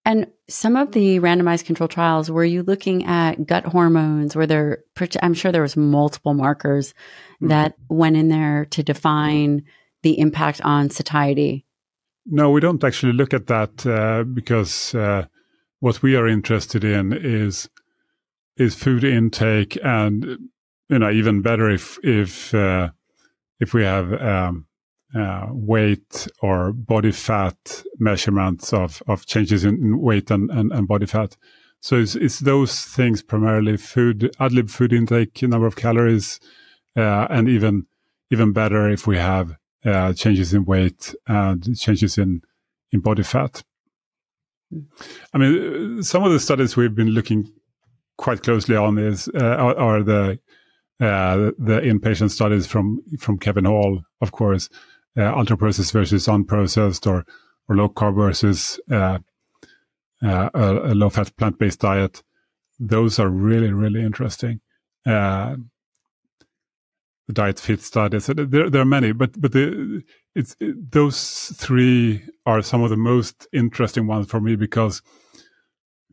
[0.05, 4.36] And some of the randomized control trials, were you looking at gut hormones?
[4.36, 4.84] Were there?
[5.22, 7.47] I'm sure there was multiple markers mm-hmm.
[7.47, 9.64] that went in there to define
[10.01, 11.66] the impact on satiety
[12.26, 15.26] no, we don't actually look at that uh, because uh,
[15.80, 17.70] what we are interested in is
[18.56, 20.38] is food intake, and
[20.90, 22.90] you know, even better if if uh,
[23.60, 24.68] if we have um,
[25.16, 31.06] uh, weight or body fat measurements of of changes in weight and, and, and body
[31.06, 31.36] fat.
[31.80, 36.40] So it's, it's those things primarily: food, AdLib food intake, number of calories,
[36.96, 37.88] uh, and even
[38.32, 42.42] even better if we have uh, changes in weight and changes in
[42.92, 43.64] in body fat.
[45.34, 47.52] I mean, some of the studies we've been looking
[48.18, 50.40] quite closely on is uh, are, the
[51.00, 54.70] uh, the inpatient studies from from Kevin Hall, of course,
[55.18, 57.26] uh, ultra processed versus unprocessed, or
[57.68, 59.20] or low carb versus uh,
[60.24, 62.24] uh, a, a, low fat plant based diet.
[62.80, 64.62] Those are really really interesting.
[65.06, 65.58] Uh,
[67.28, 68.28] the diet fit studies.
[68.28, 70.04] There, there are many, but but the,
[70.36, 75.02] it's it, those three are some of the most interesting ones for me because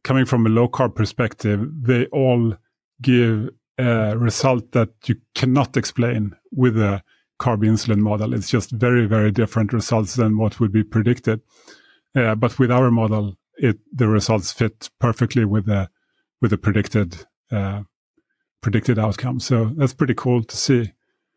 [0.05, 2.57] coming from a low carb perspective, they all
[3.03, 7.03] give a result that you cannot explain with a
[7.41, 8.35] carb insulin model.
[8.35, 11.41] It's just very very different results than what would be predicted.
[12.15, 15.91] Uh, but with our model, it the results fit perfectly with the
[16.41, 17.83] with the predicted uh,
[18.61, 19.41] predicted outcome.
[19.41, 20.93] So that's pretty cool to see.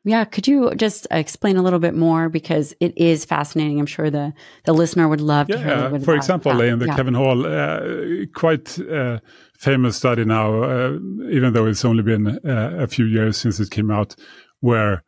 [0.06, 3.80] Yeah, could you just explain a little bit more because it is fascinating.
[3.80, 4.34] I'm sure the
[4.66, 6.00] the listener would love yeah, to hear.
[6.02, 6.96] for example, in the yeah.
[6.96, 9.20] Kevin Hall, uh, quite uh,
[9.58, 10.98] famous study now, uh,
[11.32, 14.14] even though it's only been uh, a few years since it came out,
[14.60, 15.04] where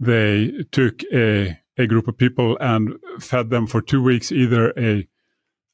[0.00, 5.06] they took a a group of people and fed them for two weeks either a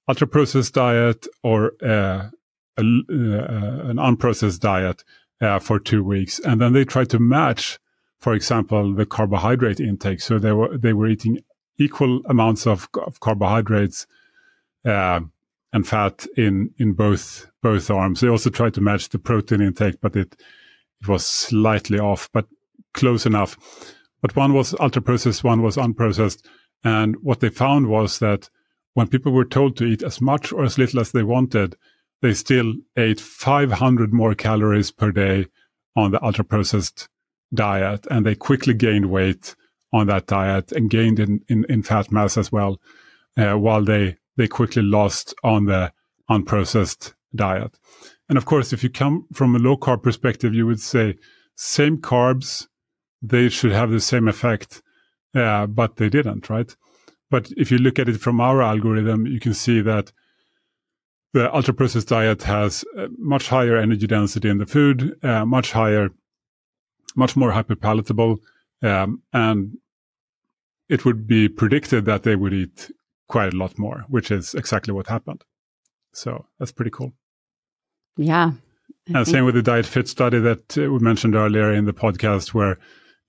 [0.09, 2.29] ultra processed diet or uh,
[2.77, 5.05] a, uh, an unprocessed diet
[5.63, 7.79] for two weeks, and then they tried to match
[8.21, 10.21] for example, the carbohydrate intake.
[10.21, 11.39] So they were they were eating
[11.79, 14.07] equal amounts of, of carbohydrates
[14.85, 15.21] uh,
[15.73, 18.21] and fat in in both both arms.
[18.21, 20.37] They also tried to match the protein intake, but it
[21.01, 22.29] it was slightly off.
[22.33, 22.47] But
[22.95, 23.57] close enough.
[24.21, 26.45] But one was ultra processed, one was unprocessed.
[26.83, 28.51] And what they found was that
[28.95, 31.77] when people were told to eat as much or as little as they wanted,
[32.21, 35.47] they still ate 500 more calories per day
[35.95, 37.09] on the ultra processed
[37.53, 38.07] diet.
[38.11, 39.55] And they quickly gained weight
[39.93, 42.81] on that diet and gained in, in, in fat mass as well,
[43.37, 45.93] uh, while they, they quickly lost on the
[46.31, 47.79] unprocessed diet.
[48.29, 51.17] And of course, if you come from a low carb perspective, you would say
[51.55, 52.67] same carbs,
[53.23, 54.83] they should have the same effect,
[55.35, 56.75] uh, but they didn't, right?
[57.31, 60.13] But if you look at it from our algorithm, you can see that
[61.35, 62.85] the ultra processed diet has
[63.19, 66.11] much higher energy density in the food, uh, much higher,
[67.19, 68.39] much more hyperpalatable,
[68.83, 69.77] um, and
[70.89, 72.91] it would be predicted that they would eat
[73.29, 75.45] quite a lot more, which is exactly what happened.
[76.15, 77.13] So that's pretty cool.
[78.17, 78.53] Yeah.
[79.15, 81.93] I and same with the diet fit study that uh, we mentioned earlier in the
[81.93, 82.79] podcast, where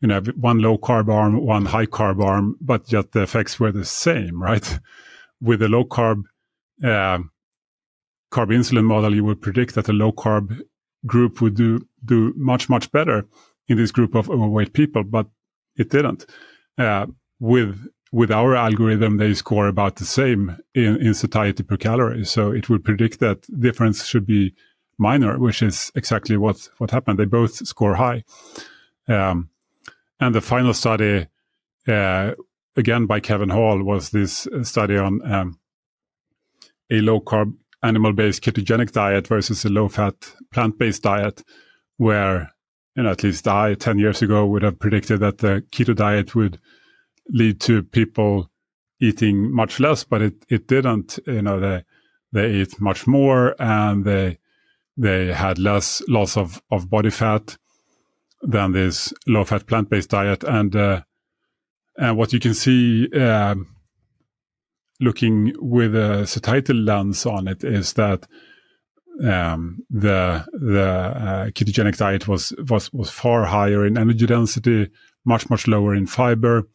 [0.02, 3.72] you know one low carb arm, one high carb arm, but yet the effects were
[3.72, 4.80] the same, right?
[5.42, 6.24] With the low carb
[6.84, 7.20] uh,
[8.32, 10.62] carb insulin model, you would predict that the low carb
[11.06, 13.26] group would do do much much better
[13.70, 15.28] in this group of overweight people, but
[15.78, 16.26] it didn't.
[16.78, 17.06] Uh,
[17.40, 22.26] with with our algorithm, they score about the same in, in satiety per calorie.
[22.26, 24.56] So it would predict that difference should be
[24.98, 27.20] minor, which is exactly what, what happened.
[27.20, 28.24] They both score high.
[29.08, 29.50] Um,
[30.20, 31.28] and the final study,
[31.88, 32.34] uh,
[32.76, 35.60] again by Kevin Hall, was this study on um,
[36.90, 37.54] a low carb
[37.84, 40.16] animal based ketogenic diet versus a low fat
[40.52, 41.44] plant based diet,
[41.98, 42.54] where,
[43.00, 46.36] you know, at least I, 10 years ago, would have predicted that the keto diet
[46.36, 46.60] would
[47.30, 48.52] lead to people
[49.00, 51.18] eating much less, but it, it didn't.
[51.26, 51.86] You know, they
[52.34, 54.40] they ate much more and they
[54.98, 57.56] they had less loss of, of body fat
[58.42, 60.44] than this low fat plant based diet.
[60.44, 61.04] And uh,
[61.96, 63.56] and what you can see uh,
[65.00, 68.28] looking with a satiety lens on it is that
[69.24, 74.90] um, the the uh, ketogenic diet was was was far higher in energy density,
[75.26, 76.68] much much lower in fiber,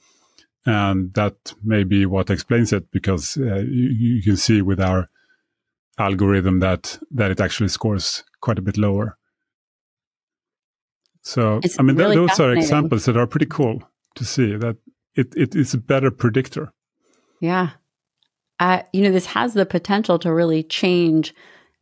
[0.66, 5.08] and that may be what explains it because uh, you, you, can see with our
[5.98, 9.16] algorithm that that it actually scores quite a bit lower.
[11.22, 13.82] So it's i mean really th- those are examples that are pretty cool
[14.16, 14.76] to see that
[15.14, 16.72] it, it is a better predictor.
[17.40, 17.70] Yeah.
[18.60, 21.34] Uh, you know this has the potential to really change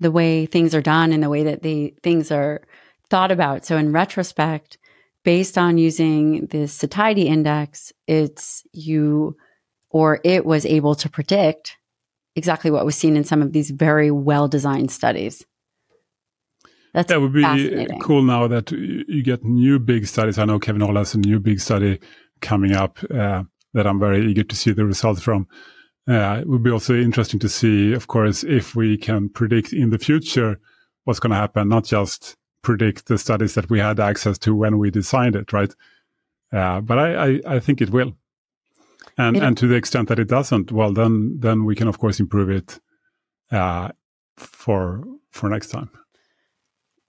[0.02, 2.62] the way things are done and the way that the things are
[3.08, 4.78] thought about so in retrospect
[5.24, 9.36] based on using the satiety index, it's you
[9.90, 11.76] or it was able to predict
[12.34, 15.44] exactly what was seen in some of these very well designed studies.
[16.94, 17.42] That's that would be
[18.00, 20.38] cool now that you get new big studies.
[20.38, 22.00] I know Kevin Hall has a new big study
[22.40, 25.46] coming up uh, that I'm very eager to see the results from.
[26.08, 29.90] Uh, it would be also interesting to see, of course, if we can predict in
[29.90, 30.58] the future
[31.04, 34.78] what's going to happen, not just predict the studies that we had access to when
[34.78, 35.74] we designed it, right?
[36.52, 38.16] Uh, but I, I, I, think it will.
[39.16, 42.20] And, and to the extent that it doesn't, well, then, then we can, of course,
[42.20, 42.80] improve it
[43.50, 43.90] uh,
[44.36, 45.90] for, for next time.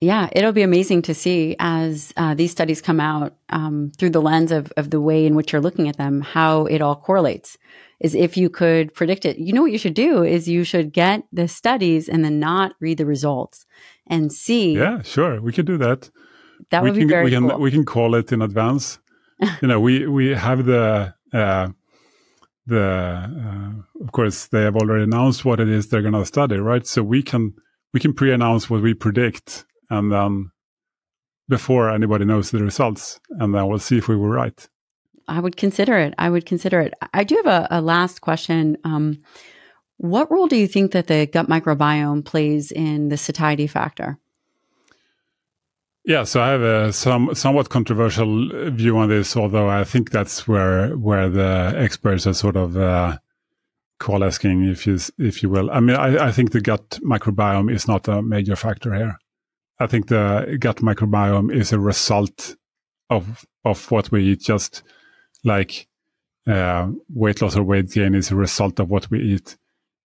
[0.03, 4.21] Yeah, it'll be amazing to see as uh, these studies come out um, through the
[4.21, 7.57] lens of, of the way in which you're looking at them, how it all correlates.
[8.03, 10.91] Is if you could predict it, you know what you should do is you should
[10.91, 13.65] get the studies and then not read the results
[14.07, 14.75] and see.
[14.75, 16.09] Yeah, sure, we could do that.
[16.69, 17.59] That we would can, be very we can, cool.
[17.59, 18.99] We can call it in advance.
[19.61, 21.69] you know, we we have the uh,
[22.65, 26.57] the uh, of course they have already announced what it is they're going to study,
[26.57, 26.85] right?
[26.85, 27.53] So we can
[27.93, 30.51] we can pre-announce what we predict, and then
[31.47, 34.67] before anybody knows the results, and then we'll see if we were right.
[35.27, 36.13] I would consider it.
[36.17, 36.93] I would consider it.
[37.13, 38.77] I do have a, a last question.
[38.83, 39.21] Um,
[39.97, 44.17] what role do you think that the gut microbiome plays in the satiety factor?
[46.05, 50.45] Yeah, so I have a some somewhat controversial view on this, although I think that's
[50.45, 53.17] where where the experts are sort of uh,
[53.99, 55.71] coalescing, if you if you will.
[55.71, 59.17] I mean, I, I think the gut microbiome is not a major factor here.
[59.79, 62.57] I think the gut microbiome is a result
[63.09, 64.83] of of what we eat, just
[65.43, 65.87] like
[66.47, 69.57] uh, weight loss or weight gain is a result of what we eat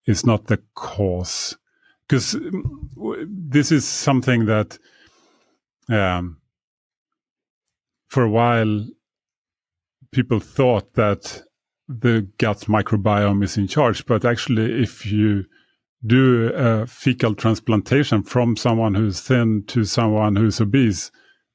[0.07, 1.57] is not the cause.
[2.09, 2.37] Because
[3.27, 4.79] this is something that
[5.89, 6.39] um,
[8.09, 8.87] for a while
[10.11, 11.43] people thought that
[11.89, 15.45] the gut microbiome is in charge, but actually, if you
[16.07, 21.11] do a fecal transplantation from someone who's thin to someone who's obese,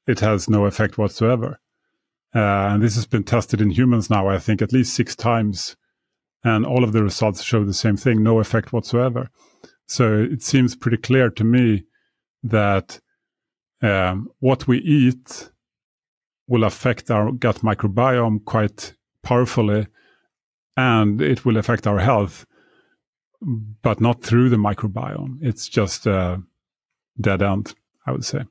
[0.06, 1.58] it has no effect whatsoever.
[2.34, 5.76] Uh, and this has been tested in humans now, I think, at least six times.
[6.42, 9.30] And all of the results show the same thing no effect whatsoever.
[9.86, 11.84] So it seems pretty clear to me
[12.42, 13.00] that
[13.82, 15.50] um, what we eat
[16.46, 19.86] will affect our gut microbiome quite powerfully
[20.76, 22.44] and it will affect our health,
[23.40, 25.38] but not through the microbiome.
[25.40, 26.42] It's just a
[27.20, 27.74] dead end,
[28.06, 28.44] I would say.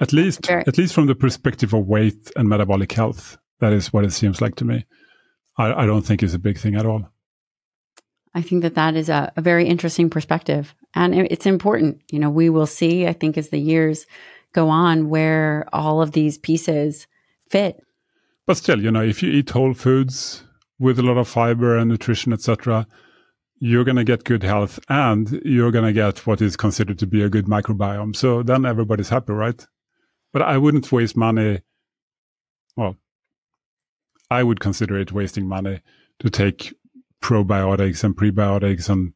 [0.00, 3.92] At least, Very- at least from the perspective of weight and metabolic health, that is
[3.92, 4.84] what it seems like to me.
[5.56, 7.08] I, I don't think it's a big thing at all.
[8.34, 12.02] I think that that is a, a, very interesting perspective, and it's important.
[12.12, 13.06] You know, we will see.
[13.06, 14.04] I think as the years
[14.52, 17.06] go on, where all of these pieces
[17.48, 17.82] fit.
[18.46, 20.44] But still, you know, if you eat whole foods
[20.78, 22.86] with a lot of fiber and nutrition, etc.,
[23.58, 27.06] you're going to get good health, and you're going to get what is considered to
[27.06, 28.14] be a good microbiome.
[28.14, 29.66] So then everybody's happy, right?
[30.36, 31.62] But I wouldn't waste money.
[32.76, 32.98] Well,
[34.30, 35.80] I would consider it wasting money
[36.18, 36.74] to take
[37.22, 39.14] probiotics and prebiotics and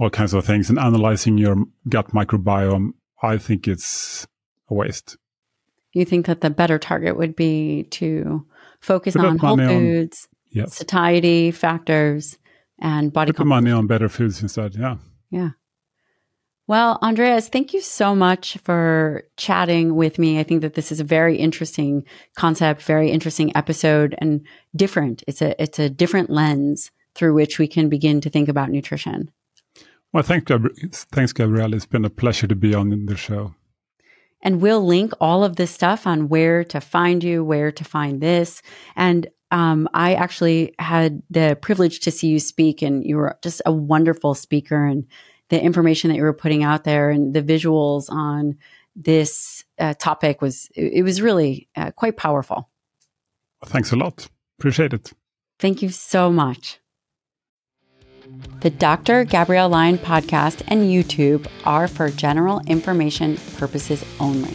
[0.00, 2.92] all kinds of things and analyzing your gut microbiome.
[3.22, 4.26] I think it's
[4.70, 5.18] a waste.
[5.92, 8.46] You think that the better target would be to
[8.80, 10.74] focus Put on whole foods, on, yes.
[10.74, 12.38] satiety factors,
[12.78, 13.32] and body.
[13.32, 14.74] Put the money on better foods instead.
[14.74, 14.96] Yeah.
[15.30, 15.50] Yeah.
[16.68, 20.38] Well, Andreas, thank you so much for chatting with me.
[20.38, 22.04] I think that this is a very interesting
[22.36, 24.46] concept, very interesting episode and
[24.76, 25.24] different.
[25.26, 29.30] It's a it's a different lens through which we can begin to think about nutrition.
[30.12, 30.46] Well, thank
[31.10, 31.72] thanks, Gabrielle.
[31.72, 33.54] It's been a pleasure to be on the show.
[34.42, 38.20] And we'll link all of this stuff on where to find you, where to find
[38.20, 38.62] this.
[38.94, 43.62] And um, I actually had the privilege to see you speak, and you were just
[43.64, 44.84] a wonderful speaker.
[44.84, 45.06] And
[45.48, 48.58] the information that you were putting out there and the visuals on
[48.94, 52.68] this uh, topic was it, was really uh, quite powerful.
[53.64, 54.28] Thanks a lot.
[54.58, 55.12] Appreciate it.
[55.58, 56.80] Thank you so much.
[58.60, 59.24] The Dr.
[59.24, 64.54] Gabrielle Lyon podcast and YouTube are for general information purposes only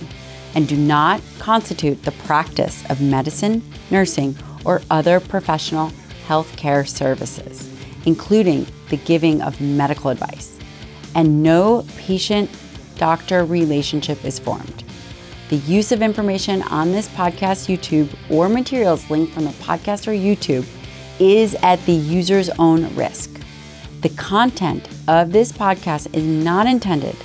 [0.56, 5.92] and do not constitute the practice of medicine, nursing, or other professional
[6.28, 7.68] healthcare services,
[8.06, 10.53] including the giving of medical advice
[11.16, 12.50] and no patient
[12.98, 14.84] doctor relationship is formed.
[15.50, 20.12] The use of information on this podcast, YouTube, or materials linked from the podcast or
[20.12, 20.66] YouTube
[21.20, 23.30] is at the user's own risk.
[24.02, 27.16] The content of this podcast is not intended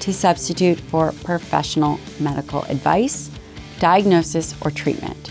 [0.00, 3.30] to substitute for professional medical advice,
[3.78, 5.30] diagnosis, or treatment.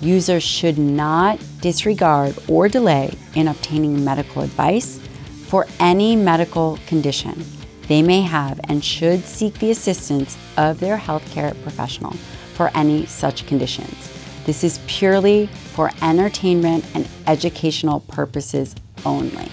[0.00, 5.00] Users should not disregard or delay in obtaining medical advice
[5.46, 7.44] for any medical condition
[7.88, 12.12] they may have and should seek the assistance of their healthcare professional
[12.54, 14.12] for any such conditions.
[14.44, 18.74] This is purely for entertainment and educational purposes
[19.04, 19.48] only.